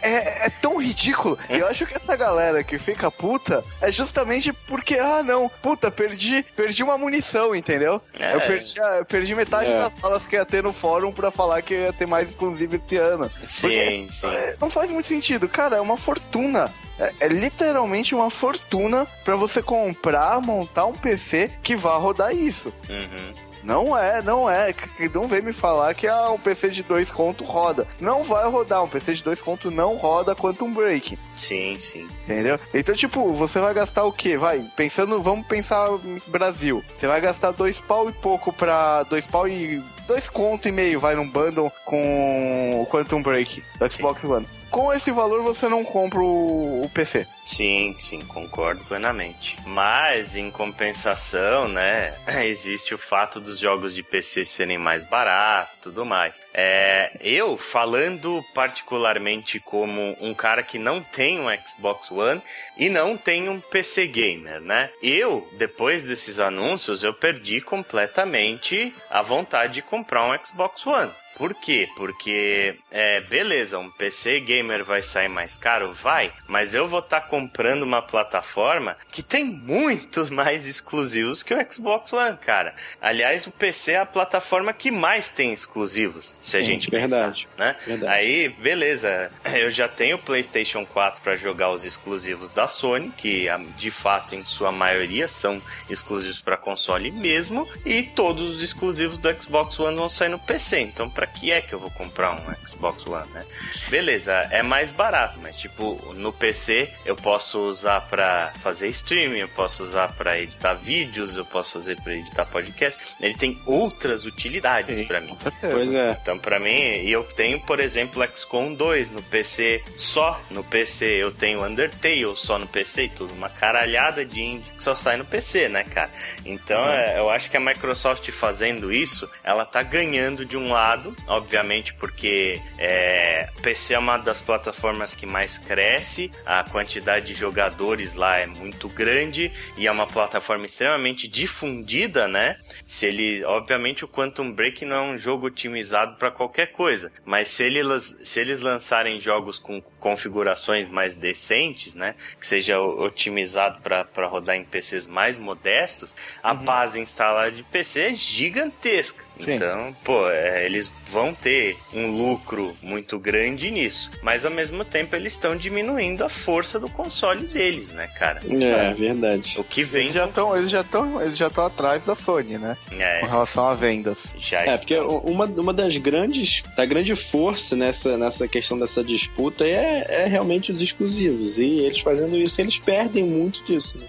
[0.01, 1.37] é- é tão ridículo.
[1.49, 5.89] E eu acho que essa galera que fica puta é justamente porque, ah, não, puta,
[5.89, 8.01] perdi, perdi uma munição, entendeu?
[8.19, 8.35] É.
[8.35, 9.79] Eu, perdi, eu perdi metade É.
[9.79, 12.97] das salas que ia ter no fórum pra falar que ia ter mais exclusivo esse
[12.97, 13.31] ano.
[13.45, 14.27] Sim, sim.
[14.59, 16.71] Não faz muito sentido, cara, é uma fortuna.
[16.99, 22.73] É, é literalmente uma fortuna pra você comprar, montar um PC que vá rodar isso.
[22.89, 23.47] Uhum.
[23.67, 24.73] Não é, não é.
[25.13, 27.85] Não vem me falar que ah, um PC de dois conto roda.
[27.99, 28.81] Não vai rodar.
[28.81, 31.19] Um PC de dois conto não roda Quantum Break.
[31.35, 32.07] Sim, sim.
[32.23, 32.57] Entendeu?
[32.73, 34.37] Então, tipo, você vai gastar o quê?
[34.37, 36.81] Vai, pensando, vamos pensar no Brasil.
[36.97, 39.03] Você vai gastar dois pau e pouco pra.
[39.03, 39.83] Dois pau e.
[40.07, 44.47] Dois conto e meio, vai num bundle com o Quantum Break do Xbox One.
[44.69, 47.25] Com esse valor você não compra o, o PC.
[47.45, 49.55] Sim, sim, concordo plenamente.
[49.65, 55.81] Mas, em compensação, né, existe o fato dos jogos de PC serem mais baratos e
[55.81, 56.43] tudo mais.
[56.53, 62.41] É, eu, falando particularmente como um cara que não tem um Xbox One
[62.77, 64.89] e não tem um PC gamer, né?
[65.01, 71.11] Eu, depois desses anúncios, eu perdi completamente a vontade de comprar um Xbox One.
[71.37, 71.87] Por quê?
[71.95, 75.93] Porque, é, beleza, um PC gamer vai sair mais caro?
[75.93, 81.71] Vai, mas eu vou estar comprando uma plataforma que tem muitos mais exclusivos que o
[81.71, 82.73] Xbox One, cara.
[82.99, 87.47] Aliás, o PC é a plataforma que mais tem exclusivos, se a Sim, gente verdade.
[87.47, 87.75] pensar, né?
[87.85, 88.11] Verdade.
[88.11, 93.47] Aí, beleza, eu já tenho o PlayStation 4 para jogar os exclusivos da Sony, que
[93.77, 99.29] de fato, em sua maioria, são exclusivos para console mesmo, e todos os exclusivos do
[99.39, 100.79] Xbox One vão sair no PC.
[100.79, 103.45] Então, para pra que é que eu vou comprar um Xbox One, né?
[103.89, 109.49] Beleza, é mais barato, mas tipo, no PC eu posso usar pra fazer streaming, eu
[109.49, 112.99] posso usar pra editar vídeos, eu posso fazer pra editar podcast.
[113.19, 115.35] Ele tem outras utilidades para mim.
[115.59, 116.17] Pois é.
[116.21, 121.05] Então, pra mim, e eu tenho, por exemplo, XCOM 2 no PC, só no PC.
[121.05, 123.33] Eu tenho Undertale só no PC e tudo.
[123.33, 126.11] Uma caralhada de indie que só sai no PC, né, cara?
[126.45, 126.89] Então, uhum.
[126.89, 131.93] é, eu acho que a Microsoft fazendo isso, ela tá ganhando de um lado, obviamente,
[131.93, 138.37] porque é, PC é uma das plataformas que mais cresce, a quantidade de jogadores lá
[138.37, 142.59] é muito grande e é uma plataforma extremamente difundida, né?
[142.85, 147.47] Se ele, obviamente, o Quantum Break não é um jogo otimizado para qualquer coisa, mas
[147.47, 154.27] se eles, se eles lançarem jogos com configurações mais decentes, né, que seja otimizado para
[154.27, 156.63] rodar em PCs mais modestos, a uhum.
[156.63, 159.26] base instalada de PC é gigantesca.
[159.43, 159.53] Sim.
[159.53, 164.11] Então, pô, é, eles vão ter um lucro muito grande nisso.
[164.21, 168.41] Mas ao mesmo tempo eles estão diminuindo a força do console deles, né, cara?
[168.49, 168.93] É, é.
[168.93, 169.59] verdade.
[169.59, 170.03] O que vem.
[170.03, 172.77] Eles já estão, eles já estão, eles já estão atrás da Sony, né?
[172.91, 173.19] É.
[173.19, 174.33] Com relação a vendas.
[174.37, 174.77] Já é, estão.
[174.77, 180.25] porque uma, uma das grandes, da grande força nessa, nessa questão dessa disputa é, é
[180.25, 181.59] realmente os exclusivos.
[181.59, 183.99] E eles fazendo isso, eles perdem muito disso.
[183.99, 184.07] Né?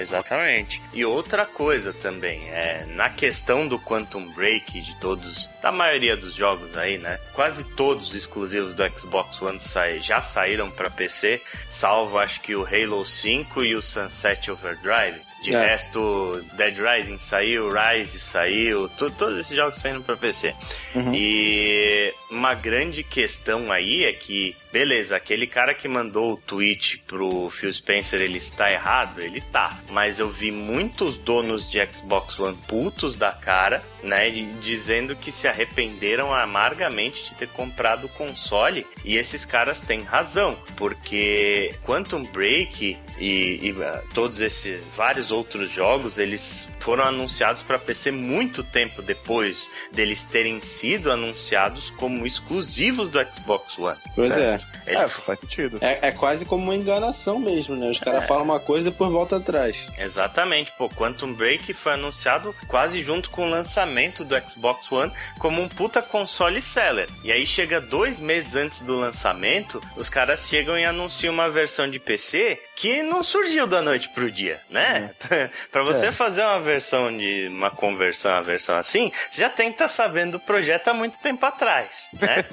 [0.00, 0.80] exatamente.
[0.92, 6.34] E outra coisa também, é na questão do Quantum Break de todos, da maioria dos
[6.34, 7.18] jogos aí, né?
[7.32, 9.58] Quase todos os exclusivos do Xbox One
[10.00, 15.20] já saíram para PC, salvo acho que o Halo 5 e o Sunset Overdrive.
[15.42, 15.66] De é.
[15.66, 20.54] resto, Dead Rising saiu, Rise saiu, todos esses jogos saíram para PC.
[20.94, 21.12] Uhum.
[21.12, 27.50] E uma grande questão aí é que, beleza, aquele cara que mandou o tweet pro
[27.50, 29.20] Phil Spencer, ele está errado?
[29.20, 29.76] Ele tá.
[29.90, 34.30] Mas eu vi muitos donos de Xbox One putos da cara, né,
[34.60, 38.86] dizendo que se arrependeram amargamente de ter comprado o console.
[39.04, 45.70] E esses caras têm razão, porque Quantum Break e, e uh, todos esses vários outros
[45.70, 53.08] jogos eles foram anunciados para PC muito tempo depois deles terem sido anunciados como exclusivos
[53.08, 53.96] do Xbox One.
[54.16, 54.58] Pois é.
[54.86, 54.96] Ele...
[54.96, 55.78] É, faz sentido.
[55.80, 57.88] É, é, quase como uma enganação mesmo, né?
[57.88, 58.26] Os caras é.
[58.26, 59.88] falam uma coisa e depois voltam atrás.
[59.96, 60.72] Exatamente.
[60.76, 65.68] Pô, Quantum Break foi anunciado quase junto com o lançamento do Xbox One como um
[65.68, 67.08] puta console seller.
[67.22, 71.88] E aí chega dois meses antes do lançamento, os caras chegam e anunciam uma versão
[71.88, 75.10] de PC que não surgiu da noite pro dia, né?
[75.30, 75.48] Uhum.
[75.70, 76.12] para você é.
[76.12, 79.88] fazer uma versão de uma conversão, uma versão assim, você já tem que estar tá
[79.88, 82.42] sabendo do projeto há muito tempo atrás, né?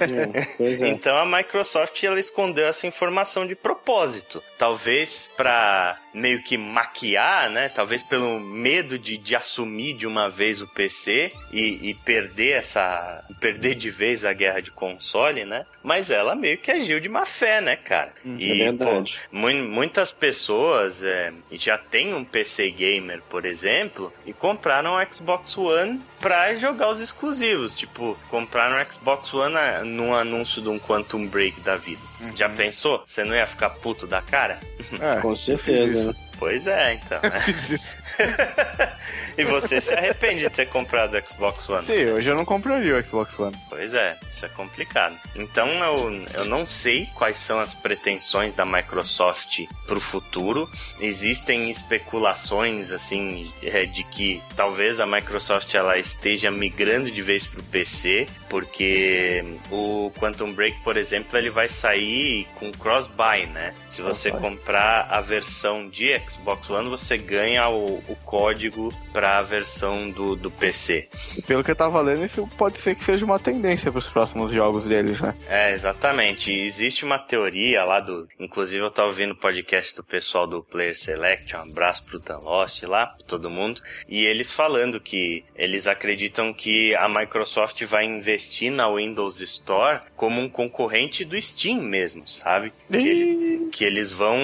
[0.60, 0.88] É, é.
[0.88, 7.68] Então a Microsoft ela escondeu essa informação de propósito, talvez para meio que maquiar, né?
[7.68, 13.24] Talvez pelo medo de, de assumir de uma vez o PC e, e perder essa
[13.40, 15.64] perder de vez a guerra de console, né?
[15.82, 18.12] Mas ela meio que agiu de má fé, né, cara?
[18.24, 19.20] Hum, e, é verdade.
[19.30, 25.56] Pô, muitas pessoas é, já têm um PC gamer, por exemplo, e compraram um Xbox
[25.56, 27.74] One pra jogar os exclusivos.
[27.74, 29.54] Tipo, compraram um Xbox One
[29.84, 32.02] num anúncio de um Quantum Break da vida.
[32.20, 32.36] Uhum.
[32.36, 33.02] Já pensou?
[33.04, 34.60] Você não ia ficar puto da cara?
[35.00, 36.14] É, com certeza.
[36.38, 37.20] Pois é, então.
[37.22, 37.80] Né?
[39.36, 41.84] e você se arrepende de ter comprado o Xbox One?
[41.84, 43.56] Sim, hoje eu não compraria o Xbox One.
[43.68, 45.16] Pois é, isso é complicado.
[45.34, 50.68] Então eu, eu não sei quais são as pretensões da Microsoft pro futuro.
[51.00, 57.62] Existem especulações assim é, de que talvez a Microsoft ela esteja migrando de vez pro
[57.62, 63.74] PC, porque o Quantum Break, por exemplo, ele vai sair com cross-buy, né?
[63.88, 69.42] Se você comprar a versão de Xbox One, você ganha o, o código para a
[69.42, 71.08] versão do, do PC.
[71.46, 74.50] Pelo que eu tava lendo, isso pode ser que seja uma tendência para os próximos
[74.50, 75.34] jogos deles, né?
[75.48, 76.52] É, exatamente.
[76.52, 78.28] Existe uma teoria lá do.
[78.38, 82.38] Inclusive, eu tava ouvindo o podcast do pessoal do Player Select, um abraço pro Dan
[82.38, 83.80] Lost lá, pra todo mundo.
[84.08, 90.40] E eles falando que eles acreditam que a Microsoft vai investir na Windows Store como
[90.40, 92.72] um concorrente do Steam mesmo, sabe?
[92.90, 94.36] Que, que eles vão.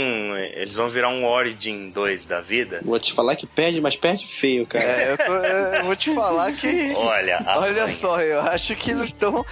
[0.55, 2.81] Eles vão virar um Origin 2 da vida.
[2.85, 4.85] Vou te falar que perde, mas perde feio, cara.
[4.85, 6.93] É, eu, tô, eu vou te falar que.
[6.97, 9.45] Olha, olha só, eu acho que eles estão.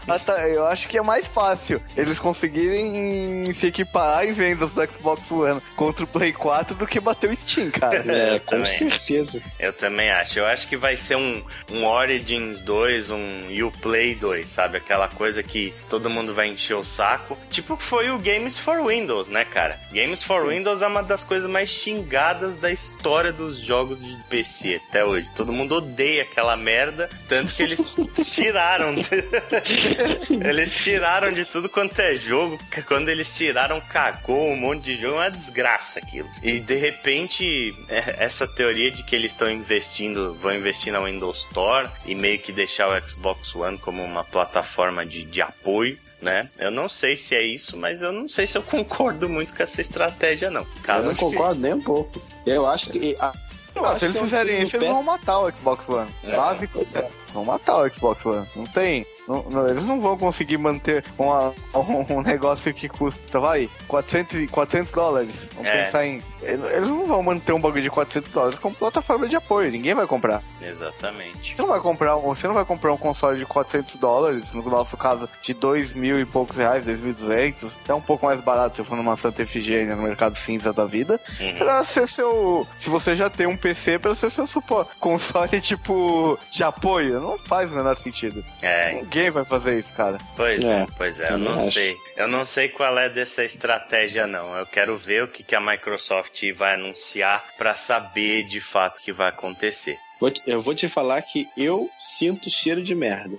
[0.49, 5.61] Eu acho que é mais fácil eles conseguirem se equiparar em vendas do Xbox One
[5.77, 8.05] contra o Play 4 do que bater o Steam, cara.
[8.15, 8.67] É, com também.
[8.67, 9.43] certeza.
[9.59, 10.39] Eu também acho.
[10.39, 14.77] Eu acho que vai ser um, um Origins 2, um Uplay 2, sabe?
[14.77, 17.37] Aquela coisa que todo mundo vai encher o saco.
[17.51, 19.64] Tipo foi o Games for Windows, né, cara?
[19.65, 19.81] Cara.
[19.93, 20.49] Games for Sim.
[20.49, 25.29] Windows é uma das coisas mais xingadas da história dos jogos de PC até hoje.
[25.35, 27.97] Todo mundo odeia aquela merda, tanto que eles
[28.35, 28.95] tiraram.
[30.47, 32.59] eles tiraram de tudo quanto é jogo.
[32.87, 35.15] Quando eles tiraram, cagou um monte de jogo.
[35.15, 36.29] É uma desgraça aquilo.
[36.43, 41.47] E de repente, é, essa teoria de que eles estão investindo, vão investir na Windows
[41.47, 46.49] Store e meio que deixar o Xbox One como uma plataforma de, de apoio né?
[46.59, 49.63] Eu não sei se é isso, mas eu não sei se eu concordo muito com
[49.63, 50.67] essa estratégia, não.
[50.83, 52.21] Caso eu não concordo nem um pouco.
[52.45, 53.17] Eu acho que.
[53.21, 53.33] A...
[53.75, 56.11] Eu acho se eles fizerem isso, eles vão matar o Xbox One.
[56.23, 56.85] É, Básico.
[56.95, 57.11] É.
[57.33, 58.49] Vão matar o Xbox One.
[58.55, 59.05] Não tem.
[59.27, 64.51] Não, não, eles não vão conseguir manter uma, um, um, negócio que custa, vai, 400,
[64.51, 65.49] 400 dólares.
[65.55, 65.85] Vamos é.
[65.85, 66.23] pensar em.
[66.43, 69.71] Eles não vão manter um bagulho de 400 dólares como plataforma de apoio.
[69.71, 70.43] Ninguém vai comprar.
[70.61, 71.57] Exatamente.
[71.57, 74.97] Você não vai comprar, você não vai comprar um console de 400 dólares, no nosso
[74.97, 77.79] caso, de 2 mil e poucos reais, 2.200.
[77.89, 81.19] É um pouco mais barato se for numa Santa Efigênia, no mercado cinza da vida.
[81.41, 81.57] Uhum.
[81.57, 82.67] Pra ser seu.
[82.79, 84.91] Se você já tem um PC, pra ser seu suporte.
[85.01, 87.21] Console tipo de apoio.
[87.21, 88.45] Não faz o menor sentido.
[88.61, 90.19] É ninguém vai fazer isso, cara.
[90.35, 91.71] Pois é, é pois é, eu não acho.
[91.73, 91.97] sei.
[92.17, 94.57] Eu não sei qual é dessa estratégia, não.
[94.57, 99.01] Eu quero ver o que, que a Microsoft vai anunciar para saber de fato o
[99.01, 99.99] que vai acontecer.
[100.47, 103.37] Eu vou te falar que eu sinto cheiro de merda.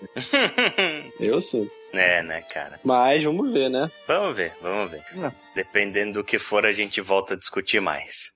[1.20, 1.72] eu sinto.
[1.92, 2.80] É, né, cara?
[2.84, 3.90] Mas vamos ver, né?
[4.06, 5.02] Vamos ver, vamos ver.
[5.14, 5.34] Não.
[5.56, 8.34] Dependendo do que for, a gente volta a discutir mais.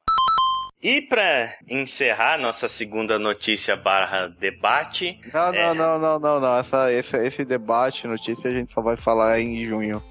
[0.82, 5.20] E para encerrar nossa segunda notícia barra debate.
[5.34, 5.74] Não, é...
[5.74, 6.58] não, não, não, não, não.
[6.58, 10.02] Essa, esse, esse debate, notícia, a gente só vai falar em junho.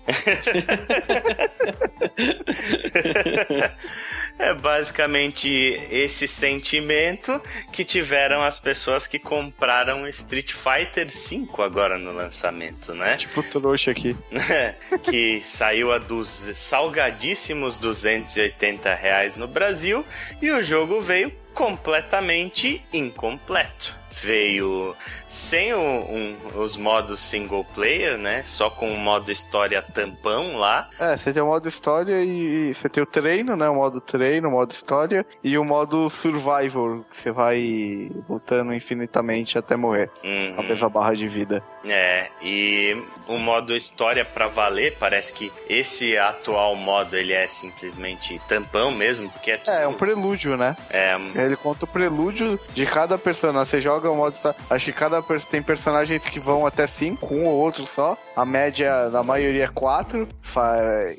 [4.38, 5.48] É basicamente
[5.90, 13.16] esse sentimento que tiveram as pessoas que compraram Street Fighter V agora no lançamento, né?
[13.16, 14.16] Tipo trouxa aqui.
[15.02, 20.04] que saiu a dos salgadíssimos 280 reais no Brasil
[20.40, 24.94] e o jogo veio completamente incompleto veio
[25.26, 28.42] sem o, um, os modos single player, né?
[28.44, 30.88] Só com o modo história tampão lá.
[30.98, 33.68] É, você tem o modo história e você tem o treino, né?
[33.68, 39.58] O modo treino, o modo história e o modo survival, que você vai lutando infinitamente
[39.58, 40.10] até morrer.
[40.22, 40.54] Uhum.
[40.58, 41.62] A mesma barra de vida.
[41.86, 48.40] É, e o modo história para valer, parece que esse atual modo ele é simplesmente
[48.48, 49.70] tampão mesmo, porque é tudo...
[49.70, 50.76] É, é um prelúdio, né?
[50.90, 51.16] É.
[51.34, 53.70] Ele conta o prelúdio de cada personagem.
[53.70, 54.58] Você joga o modo história.
[54.70, 58.16] Acho que cada tem personagens que vão até 5, um ou outro só.
[58.36, 60.28] A média da maioria é 4,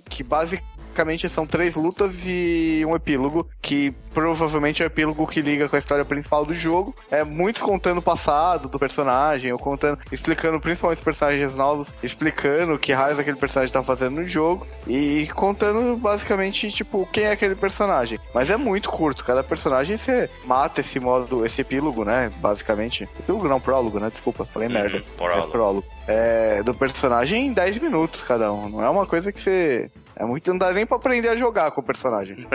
[0.08, 0.69] que basicamente
[1.00, 5.76] basicamente são três lutas e um epílogo, que provavelmente é o epílogo que liga com
[5.76, 6.94] a história principal do jogo.
[7.10, 12.74] É muito contando o passado do personagem, ou contando, explicando principalmente os personagens novos, explicando
[12.74, 17.32] o que raios aquele personagem tá fazendo no jogo, e contando basicamente, tipo, quem é
[17.32, 18.20] aquele personagem.
[18.34, 22.32] Mas é muito curto, cada personagem você mata esse modo, esse epílogo, né?
[22.38, 23.08] Basicamente.
[23.20, 24.10] Epílogo não, prólogo, né?
[24.10, 25.04] Desculpa, falei uhum, merda.
[25.16, 25.48] Prólogo.
[25.48, 25.86] É prólogo.
[26.12, 28.68] É, do personagem em 10 minutos cada um.
[28.68, 31.72] Não é uma coisa que você é muito, não dá nem pra aprender a jogar
[31.72, 32.48] com o personagem.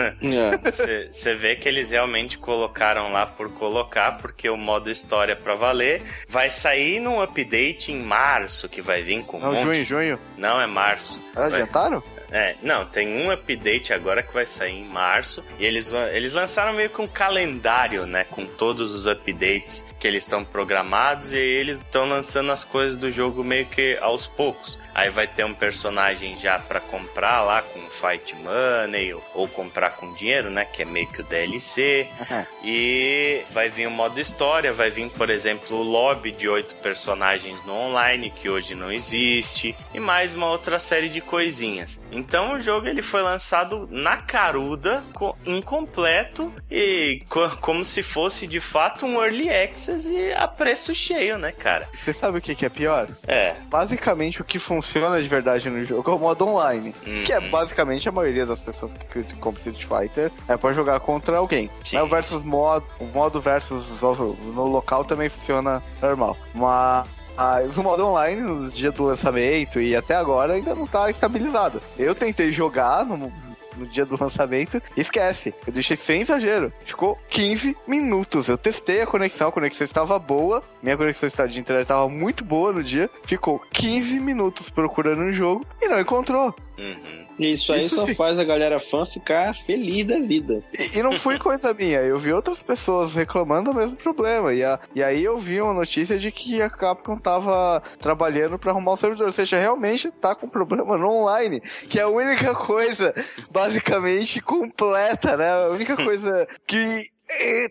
[0.61, 1.33] Você é.
[1.33, 6.49] vê que eles realmente colocaram lá por colocar, porque o modo história pra valer vai
[6.51, 9.39] sair num update em março, que vai vir com.
[9.39, 10.19] Não, um junho, junho.
[10.37, 11.19] Não, é março.
[11.35, 12.03] Ah, adiantaram?
[12.31, 15.43] É, não, tem um update agora que vai sair em março.
[15.59, 18.25] E eles, eles lançaram meio que um calendário, né?
[18.25, 21.31] Com todos os updates que eles estão programados.
[21.33, 24.79] E eles estão lançando as coisas do jogo meio que aos poucos.
[24.93, 29.91] Aí vai ter um personagem já para comprar lá com Fight Money ou, ou, comprar
[29.91, 30.65] com dinheiro, né?
[30.65, 32.07] Que é meio que o DLC.
[32.19, 32.45] Uhum.
[32.63, 37.63] E vai vir o modo história, vai vir, por exemplo, o lobby de oito personagens
[37.65, 39.75] no online, que hoje não existe.
[39.93, 42.01] E mais uma outra série de coisinhas.
[42.15, 45.03] Então o jogo ele foi lançado na caruda,
[45.45, 51.37] incompleto e co como se fosse de fato um early access e a preço cheio,
[51.37, 51.87] né, cara?
[51.93, 53.07] Você sabe o que, que é pior?
[53.27, 53.55] É.
[53.69, 57.23] Basicamente o que funciona de verdade no jogo é o modo online, uhum.
[57.23, 57.49] que é uhum.
[57.49, 61.69] basicamente a maioria das pessoas que compram Street Fighter é para jogar contra alguém.
[61.83, 61.97] Sim.
[61.99, 68.05] o versus modo, o modo versus no local também funciona normal, mas mas o modo
[68.05, 71.81] online, nos dias do lançamento e até agora, ainda não tá estabilizado.
[71.97, 73.31] Eu tentei jogar no,
[73.77, 75.53] no dia do lançamento, esquece.
[75.65, 76.71] Eu deixei sem exagero.
[76.85, 78.47] Ficou 15 minutos.
[78.47, 82.71] Eu testei a conexão, a conexão estava boa, minha conexão de internet estava muito boa
[82.71, 83.09] no dia.
[83.25, 86.55] Ficou 15 minutos procurando um jogo e não encontrou.
[86.77, 87.24] Uhum.
[87.37, 88.13] Isso aí Isso só sim.
[88.15, 90.63] faz a galera fã ficar feliz da vida.
[90.77, 94.53] E, e não foi coisa minha, eu vi outras pessoas reclamando do mesmo problema.
[94.53, 98.71] E, a- e aí eu vi uma notícia de que a Capcom tava trabalhando pra
[98.71, 99.25] arrumar o servidor.
[99.27, 101.59] Ou seja, realmente tá com problema no online,
[101.89, 103.13] que é a única coisa
[103.51, 105.49] basicamente completa, né?
[105.51, 107.09] A única coisa que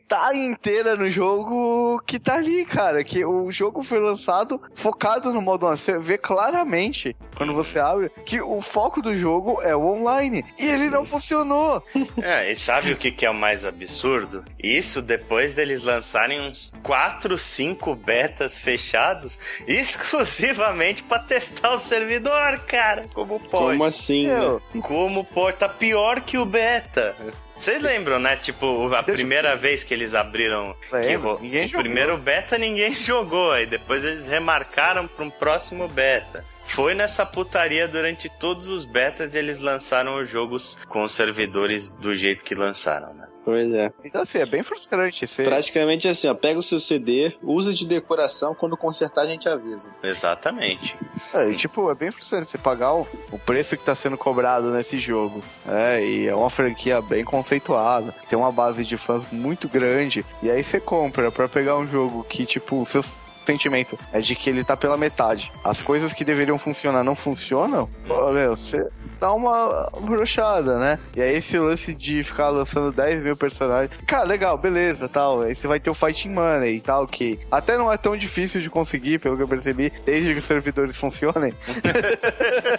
[0.09, 3.05] tá inteira no jogo que tá ali, cara.
[3.05, 5.80] Que o jogo foi lançado focado no modo online.
[5.80, 10.44] Você vê claramente, quando você abre, que o foco do jogo é o online.
[10.59, 11.82] E ele não funcionou.
[12.22, 14.44] É, e sabe o que, que é o mais absurdo?
[14.62, 23.07] Isso depois deles lançarem uns 4, 5 betas fechados exclusivamente pra testar o servidor, cara.
[23.12, 23.72] Como pode?
[23.72, 24.38] Como assim, né?
[24.38, 25.57] Meu, Como pode?
[25.57, 27.16] Tá pior que o beta.
[27.57, 28.36] Vocês lembram, né?
[28.36, 30.74] Tipo, a primeira vez que eles abriram.
[30.88, 31.82] que Lembro, ro- ninguém o jogou.
[31.84, 33.52] primeiro beta ninguém jogou.
[33.52, 36.44] Aí depois eles remarcaram pra um próximo beta.
[36.66, 41.90] Foi nessa putaria durante todos os betas e eles lançaram os jogos com os servidores
[41.90, 43.26] do jeito que lançaram, né?
[43.45, 43.92] Pois é.
[44.03, 45.26] Então, assim, é bem frustrante.
[45.26, 45.42] Você...
[45.42, 49.90] Praticamente assim, ó, pega o seu CD, usa de decoração, quando consertar a gente avisa.
[50.03, 50.97] Exatamente.
[51.32, 54.70] É, e, tipo, é bem frustrante você pagar o, o preço que tá sendo cobrado
[54.70, 55.42] nesse jogo.
[55.68, 60.24] É, e é uma franquia bem conceituada, tem uma base de fãs muito grande.
[60.42, 63.03] E aí você compra pra pegar um jogo que, tipo, o seu
[63.47, 65.51] sentimento é de que ele tá pela metade.
[65.62, 67.88] As coisas que deveriam funcionar não funcionam.
[68.07, 68.86] Pô, meu, você
[69.20, 70.99] dá uma brochada, né?
[71.16, 73.90] E aí esse lance de ficar lançando 10 mil personagens.
[74.07, 75.42] Cara, legal, beleza, tal.
[75.42, 78.61] Aí você vai ter o Fighting Money e tal, que até não é tão difícil
[78.61, 81.53] de conseguir, pelo que eu percebi, desde que os servidores funcionem.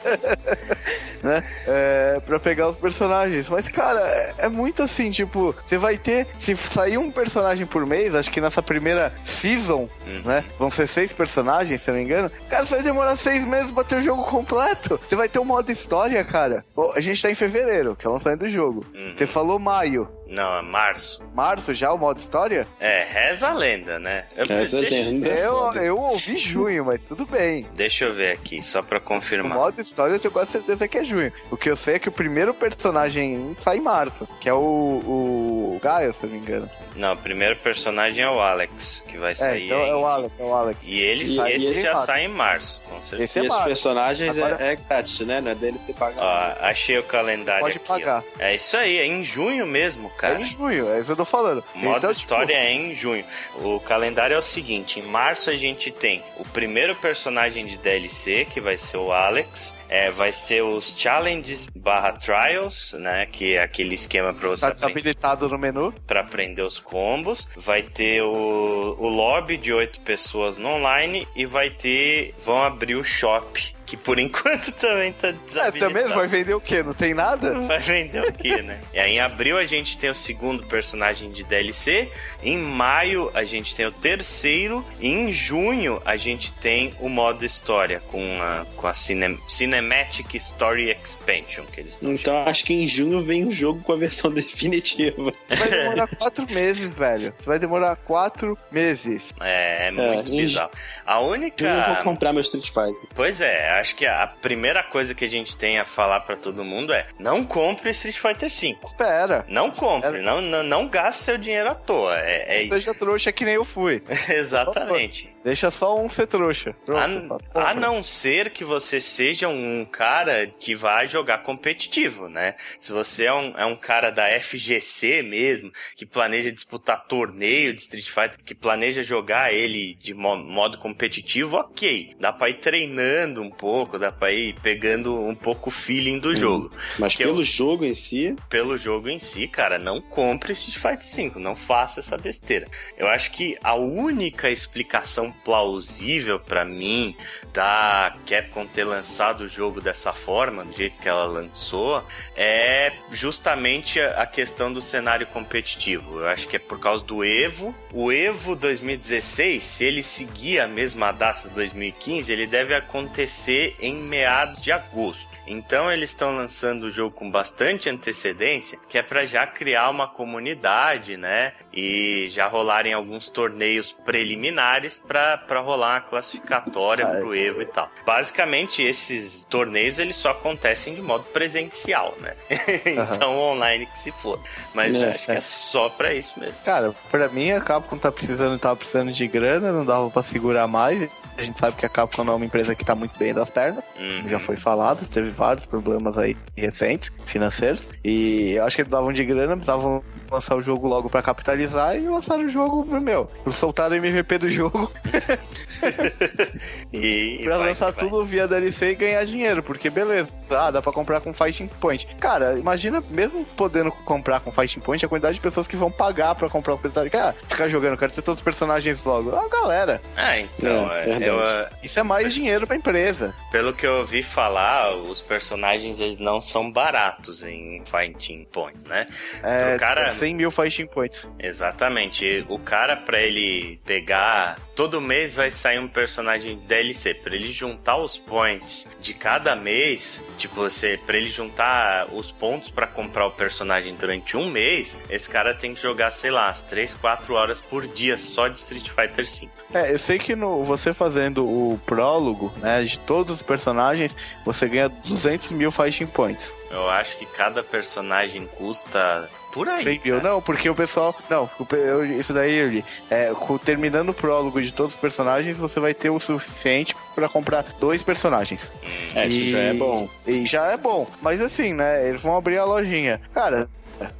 [1.23, 1.43] né?
[1.67, 3.49] É, pra pegar os personagens.
[3.49, 6.27] Mas, cara, é, é muito assim, tipo, você vai ter.
[6.37, 10.21] Se sair um personagem por mês, acho que nessa primeira season, Uhum.
[10.25, 10.43] né?
[10.57, 12.31] Vão ser seis personagens, se eu não me engano.
[12.49, 14.99] Cara, você vai demorar seis meses pra ter o jogo completo.
[15.05, 16.65] Você vai ter um modo história, cara.
[16.95, 18.85] A gente tá em fevereiro, que é o lançamento do jogo.
[18.93, 19.13] Uhum.
[19.15, 20.07] Você falou maio.
[20.27, 21.21] Não, é março.
[21.35, 22.67] Março já o modo história?
[22.79, 24.25] É, reza a lenda, né?
[24.35, 27.67] Eu- Essa deixa, agenda é Eu, eu ouvi junho, mas tudo bem.
[27.75, 29.55] deixa eu ver aqui, só pra O confirmar.
[29.57, 31.31] modo história eu tenho quase certeza que é junho.
[31.51, 34.57] O que eu sei é que o primeiro personagem sai em março, que é o,
[34.59, 36.69] o Gaia, se eu não me engano.
[36.95, 40.05] Não, o primeiro personagem é o Alex, que vai É, sair então em- é o
[40.07, 40.79] Alex, é o Alex.
[40.83, 42.05] E ele, E- esse e já fato.
[42.07, 43.23] sai em março, com certeza.
[43.23, 43.67] Esse E é esses março.
[43.67, 45.39] personagens Agora- é, é grátis, né?
[45.41, 46.21] Não é dele você pagar.
[46.61, 47.87] Ó, achei o calendário Pode aqui.
[47.87, 48.23] pagar.
[48.37, 48.41] ó.
[48.41, 50.37] É isso aí, é em junho mesmo, cara.
[50.37, 51.63] É em junho, é isso que eu tô falando.
[51.75, 53.25] Modo então, história tipo, é em junho.
[53.55, 58.45] O calendário é o seguinte: em março a gente tem o primeiro personagem de DLC,
[58.45, 59.73] que vai ser o Alex.
[59.87, 63.27] É, vai ter os challenges barra trials, né?
[63.27, 65.93] Que é aquele esquema pra você tá desabilitado no menu.
[66.07, 67.47] pra aprender os combos.
[67.55, 72.33] Vai ter o, o lobby de oito pessoas no online e vai ter.
[72.43, 73.74] Vão abrir o shop.
[73.85, 75.93] Que por enquanto também tá É, desabilitado.
[75.93, 76.81] também vai vender o quê?
[76.81, 77.51] Não tem nada?
[77.65, 78.79] Vai vender o quê, né?
[78.93, 82.09] E aí, em abril a gente tem o segundo personagem de DLC.
[82.43, 84.83] Em maio a gente tem o terceiro.
[84.99, 90.33] E em junho a gente tem o modo história com a, com a cine- Cinematic
[90.35, 93.97] Story Expansion que eles estão Então acho que em junho vem o jogo com a
[93.97, 95.31] versão definitiva.
[95.49, 97.33] Vai demorar quatro meses, velho.
[97.37, 99.33] Você vai demorar quatro meses.
[99.41, 100.71] É, é muito em bizarro.
[101.05, 101.65] A única.
[101.67, 102.95] Junho eu vou comprar meu Street Fighter.
[103.13, 106.63] Pois é, acho que a primeira coisa que a gente tem a falar pra todo
[106.63, 108.77] mundo é: não compre Street Fighter V.
[108.85, 109.45] Espera.
[109.47, 112.17] Não compre, não, não, não gaste seu dinheiro à toa.
[112.19, 114.01] É, é Seja trouxa que nem eu fui.
[114.29, 115.29] exatamente.
[115.43, 116.71] Deixa só um ser trouxa.
[116.71, 117.69] A, Pronto, tá.
[117.69, 122.55] a não ser que você seja um cara que vai jogar competitivo, né?
[122.81, 127.81] Se você é um, é um cara da FGC mesmo, que planeja disputar torneio de
[127.81, 132.15] Street Fighter, que planeja jogar ele de mo- modo competitivo, ok.
[132.19, 133.64] Dá pra ir treinando um pouco,
[133.99, 136.71] dá pra ir pegando um pouco o feeling do jogo.
[136.99, 140.77] Mas Que pelo eu- jogo em si, pelo jogo em si, cara, não compre Street
[140.77, 142.67] Fighter V, não faça essa besteira.
[142.97, 147.15] Eu acho que a única explicação plausível pra mim
[147.53, 152.03] da Capcom ter lançado o jogo dessa forma, do jeito que ela lançou,
[152.35, 156.19] é justamente a a questão do cenário competitivo.
[156.21, 157.75] Eu acho que é por causa do Evo.
[157.93, 163.95] O Evo 2016, se ele seguir a mesma data de 2015, ele deve acontecer em
[163.95, 165.29] meados de agosto.
[165.47, 170.07] Então eles estão lançando o jogo com bastante antecedência, que é para já criar uma
[170.07, 171.53] comunidade, né?
[171.71, 177.19] E já rolarem alguns torneios preliminares para rolar uma classificatória Ai.
[177.19, 177.89] pro Evo e tal.
[178.05, 182.33] Basicamente esses torneios eles só acontecem de modo presencial, né?
[182.85, 184.39] então online que se for.
[184.73, 186.57] Mas É, acho que é só para isso mesmo.
[186.63, 190.67] Cara, pra mim a Capcom tá precisando, tava precisando de grana, não dava pra segurar
[190.67, 191.09] mais.
[191.37, 193.49] A gente sabe que a Capcom não é uma empresa que tá muito bem das
[193.49, 194.29] pernas, Uhum.
[194.29, 199.11] já foi falado, teve vários problemas aí recentes, financeiros, e eu acho que eles davam
[199.11, 200.01] de grana, precisavam
[200.31, 204.49] lançar o jogo logo pra capitalizar e lançaram o jogo, meu, soltaram o MVP do
[204.49, 204.91] jogo
[206.91, 207.93] E, e pra vai lançar vai.
[207.93, 212.07] tudo via DLC e ganhar dinheiro, porque beleza, ah, dá pra comprar com Fighting Point.
[212.19, 216.35] Cara, imagina, mesmo podendo comprar com Fighting Point, a quantidade de pessoas que vão pagar
[216.35, 217.11] pra comprar o personagem.
[217.19, 219.35] Ah, ficar jogando, eu quero ter todos os personagens logo.
[219.35, 221.24] Ah, galera, Ah, então, É, é.
[221.27, 223.33] Eu, ah, isso é mais dinheiro pra empresa.
[223.51, 229.07] pelo que eu ouvi falar, os personagens eles não são baratos em Fighting Points, né?
[229.43, 231.29] É, O cara- 100 mil Fighting Points.
[231.39, 232.45] Exatamente.
[232.49, 234.57] O cara, pra ele pegar.
[234.75, 237.13] Todo mês vai sair um personagem de DLC.
[237.13, 240.99] Pra ele juntar os points de cada mês, tipo, você.
[241.05, 245.73] Pra ele juntar os pontos pra comprar o personagem durante um mês, esse cara tem
[245.73, 249.49] que jogar, sei lá, as 3, 4 horas por dia só de Street Fighter V.
[249.73, 254.13] É, eu sei que no, você fazendo o prólogo, né, de todos os personagens,
[254.43, 256.53] você ganha 200 mil Fighting Points.
[256.69, 259.81] Eu acho que cada personagem custa por aí.
[259.81, 261.15] 100 mil, não, porque o pessoal.
[261.29, 262.85] Não, eu- isso daí eu li.
[263.09, 263.31] É,
[263.63, 268.03] terminando o prólogo de todos os personagens, você vai ter o suficiente pra comprar dois
[268.03, 268.69] personagens.
[268.83, 270.09] Hum, É, isso E- já é bom.
[270.27, 271.07] E já é bom.
[271.21, 272.09] Mas assim, né?
[272.09, 273.21] Eles vão abrir a lojinha.
[273.33, 273.69] Cara.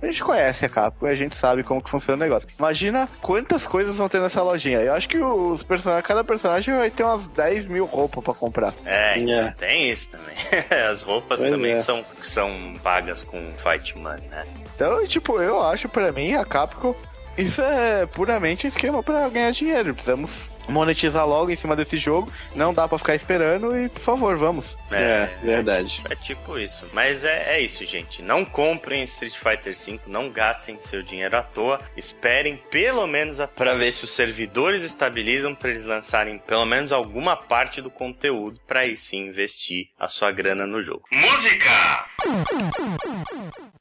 [0.02, 2.48] A gente conhece a Capcom e a gente sabe como que funciona o negócio.
[2.58, 4.80] Imagina quantas coisas vão ter nessa lojinha.
[4.80, 8.74] Eu acho que os personagens, cada personagem vai ter umas 10 mil roupas pra comprar.
[8.86, 9.52] É, É.
[9.58, 10.36] tem isso também.
[10.90, 11.76] As roupas Pois também é.
[11.78, 14.46] são, são pagas com Fight Money, né?
[14.76, 16.96] Então, tipo, eu acho pra mim a Capcom.
[17.38, 19.94] Isso é puramente um esquema pra ganhar dinheiro.
[19.94, 22.32] Precisamos monetizar logo em cima desse jogo.
[22.56, 24.78] Não dá pra ficar esperando e, por favor, vamos.
[24.90, 26.02] É, verdade.
[26.10, 26.86] É tipo isso.
[26.94, 28.22] Mas é, é isso, gente.
[28.22, 31.80] Não comprem Street Fighter V, não gastem seu dinheiro à toa.
[31.98, 36.92] Esperem pelo menos a- pra ver se os servidores estabilizam pra eles lançarem pelo menos
[36.92, 41.04] alguma parte do conteúdo pra aí sim investir a sua grana no jogo.
[41.12, 42.06] Música!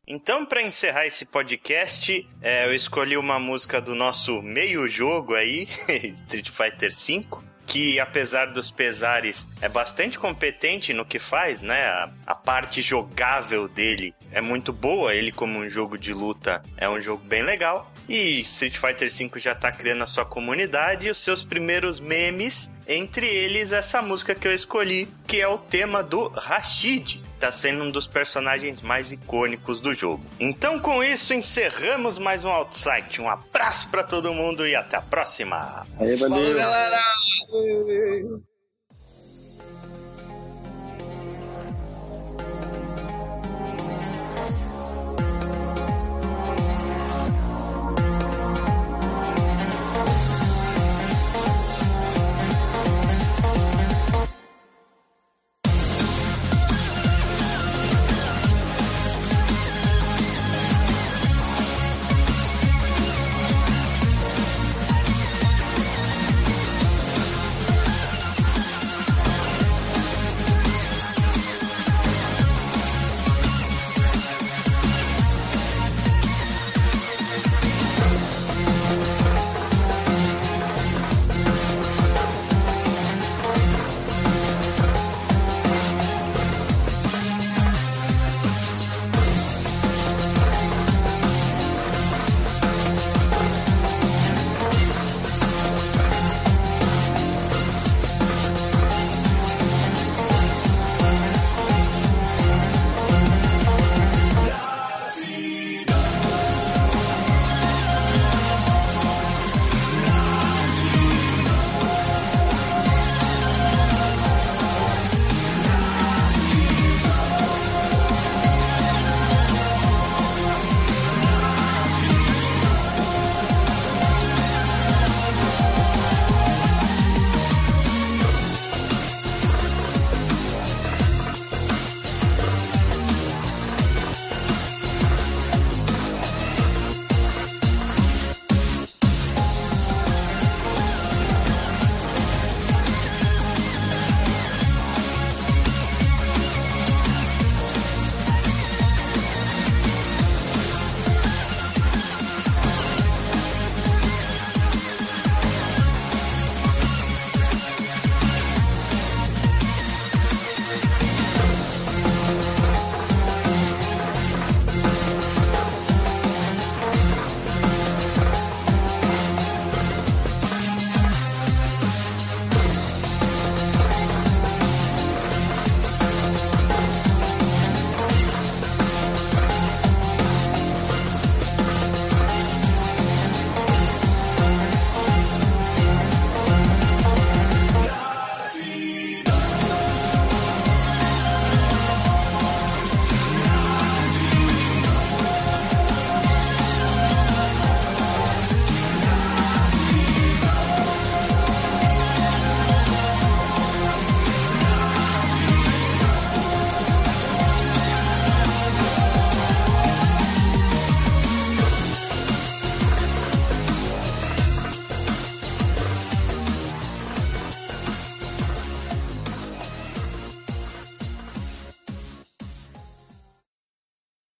[0.06, 5.68] Então, pra encerrar esse podcast, é, eu escolhi uma música do nosso meio jogo aí,
[6.02, 11.86] Street Fighter V que apesar dos pesares é bastante competente no que faz, né?
[11.86, 16.88] A, a parte jogável dele é muito boa, ele como um jogo de luta é
[16.88, 17.90] um jogo bem legal.
[18.08, 22.70] E Street Fighter V já tá criando a sua comunidade e os seus primeiros memes,
[22.86, 27.20] entre eles essa música que eu escolhi, que é o tema do Rashid.
[27.38, 30.24] Tá sendo um dos personagens mais icônicos do jogo.
[30.40, 33.20] Então, com isso, encerramos mais um Outside.
[33.20, 35.86] Um abraço pra todo mundo e até a próxima!
[35.98, 36.54] Aí, valeu.
[36.54, 37.00] galera!